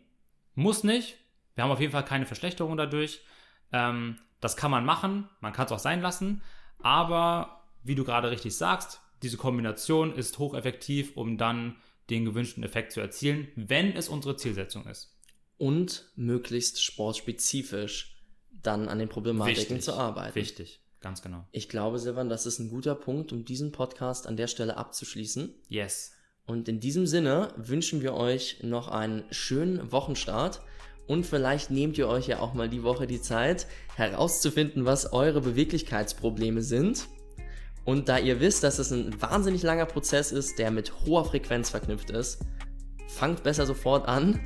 Muss 0.56 0.84
nicht. 0.84 1.18
Wir 1.56 1.64
haben 1.64 1.72
auf 1.72 1.80
jeden 1.80 1.92
Fall 1.92 2.06
keine 2.06 2.26
Verschlechterung 2.26 2.78
dadurch. 2.78 3.22
Ähm, 3.72 4.20
das 4.40 4.58
kann 4.58 4.72
man 4.72 4.86
machen, 4.86 5.30
man 5.40 5.54
kann 5.54 5.66
es 5.66 5.72
auch 5.72 5.80
sein 5.80 6.02
lassen. 6.02 6.42
Aber 6.80 7.64
wie 7.84 7.96
du 7.96 8.04
gerade 8.04 8.30
richtig 8.30 8.56
sagst, 8.56 9.00
diese 9.22 9.38
Kombination 9.38 10.14
ist 10.16 10.38
hocheffektiv, 10.38 11.16
um 11.16 11.38
dann 11.38 11.78
den 12.10 12.26
gewünschten 12.26 12.64
Effekt 12.64 12.92
zu 12.92 13.00
erzielen, 13.00 13.48
wenn 13.56 13.96
es 13.96 14.10
unsere 14.10 14.36
Zielsetzung 14.36 14.86
ist. 14.86 15.18
Und 15.58 16.12
möglichst 16.16 16.84
sportspezifisch 16.84 18.22
dann 18.52 18.90
an 18.90 19.00
den 19.00 19.08
Problematiken 19.08 19.80
zu 19.80 19.94
arbeiten. 19.94 20.36
Wichtig, 20.36 20.82
ganz 21.00 21.22
genau. 21.22 21.48
Ich 21.52 21.70
glaube, 21.70 22.00
Silvan, 22.00 22.28
das 22.28 22.46
ist 22.46 22.60
ein 22.60 22.70
guter 22.70 22.96
Punkt, 22.96 23.32
um 23.32 23.46
diesen 23.46 23.72
Podcast 23.72 24.28
an 24.28 24.36
der 24.36 24.48
Stelle 24.48 24.76
abzuschließen. 24.76 25.54
Yes. 25.70 26.14
Und 26.46 26.68
in 26.68 26.80
diesem 26.80 27.08
Sinne 27.08 27.50
wünschen 27.56 28.02
wir 28.02 28.14
euch 28.14 28.60
noch 28.64 28.90
einen 28.90 29.24
schönen 29.32 29.92
Wochenstart. 29.92 30.62
Und 31.08 31.26
vielleicht 31.26 31.72
nehmt 31.72 31.98
ihr 31.98 32.08
euch 32.08 32.28
ja 32.28 32.40
auch 32.40 32.54
mal 32.54 32.70
die 32.70 32.84
Woche 32.84 33.08
die 33.08 33.22
Zeit, 33.22 33.68
herauszufinden, 33.96 34.86
was 34.86 35.12
eure 35.14 35.42
Beweglichkeitsprobleme 35.42 36.62
sind. 36.62 37.08
Und 37.86 38.08
da 38.08 38.18
ihr 38.18 38.40
wisst, 38.40 38.64
dass 38.64 38.80
es 38.80 38.92
ein 38.92 39.22
wahnsinnig 39.22 39.64
langer 39.64 39.86
Prozess 39.86 40.32
ist, 40.32 40.60
der 40.60 40.72
mit 40.72 41.06
hoher 41.06 41.26
Frequenz 41.26 41.70
verknüpft 41.70 42.10
ist, 42.12 42.46
fangt 43.08 43.44
besser 43.44 43.66
sofort 43.66 44.08
an 44.08 44.40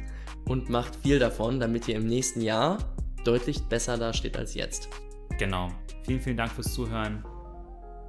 und 0.46 0.70
macht 0.70 0.96
viel 0.96 1.20
davon, 1.20 1.60
damit 1.60 1.88
ihr 1.88 1.96
im 1.96 2.08
nächsten 2.08 2.42
Jahr 2.42 2.78
deutlich 3.24 3.62
besser 3.64 3.98
dasteht 3.98 4.38
als 4.38 4.56
jetzt. 4.56 4.90
Genau. 5.38 5.70
Vielen, 6.06 6.22
vielen 6.22 6.38
Dank 6.38 6.52
fürs 6.52 6.74
Zuhören. 6.74 7.24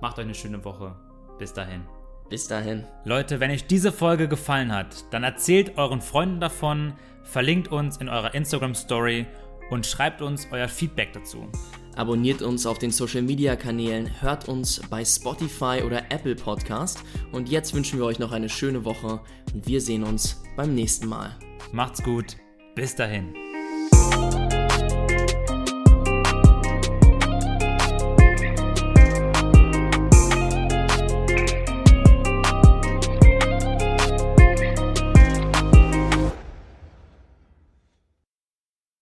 Macht 0.01 0.19
euch 0.19 0.25
eine 0.25 0.35
schöne 0.35 0.65
Woche. 0.65 0.97
Bis 1.39 1.53
dahin. 1.53 1.83
Bis 2.29 2.47
dahin. 2.47 2.85
Leute, 3.05 3.41
wenn 3.41 3.51
euch 3.51 3.67
diese 3.67 3.93
Folge 3.93 4.29
gefallen 4.29 4.73
hat, 4.73 5.05
dann 5.11 5.25
erzählt 5.25 5.79
euren 5.79 6.01
Freunden 6.01 6.41
davon, 6.41 6.93
verlinkt 7.23 7.69
uns 7.69 7.97
in 7.97 8.09
eurer 8.09 8.35
Instagram 8.35 8.75
Story 8.75 9.27
und 9.71 9.87
schreibt 9.87 10.23
uns 10.23 10.49
euer 10.51 10.69
Feedback 10.69 11.13
dazu. 11.13 11.49
Abonniert 11.97 12.43
uns 12.43 12.65
auf 12.65 12.79
den 12.79 12.93
Social 12.93 13.23
Media 13.23 13.57
Kanälen, 13.57 14.09
hört 14.21 14.49
uns 14.49 14.81
bei 14.89 15.05
Spotify 15.05 15.83
oder 15.85 16.11
Apple 16.11 16.37
Podcast 16.37 17.03
und 17.33 17.49
jetzt 17.49 17.75
wünschen 17.75 17.99
wir 17.99 18.07
euch 18.07 18.19
noch 18.19 18.33
eine 18.33 18.49
schöne 18.49 18.85
Woche 18.85 19.21
und 19.53 19.67
wir 19.67 19.81
sehen 19.81 20.05
uns 20.05 20.41
beim 20.57 20.75
nächsten 20.75 21.09
Mal. 21.09 21.37
Macht's 21.73 22.03
gut. 22.03 22.37
Bis 22.75 22.95
dahin. 22.95 23.48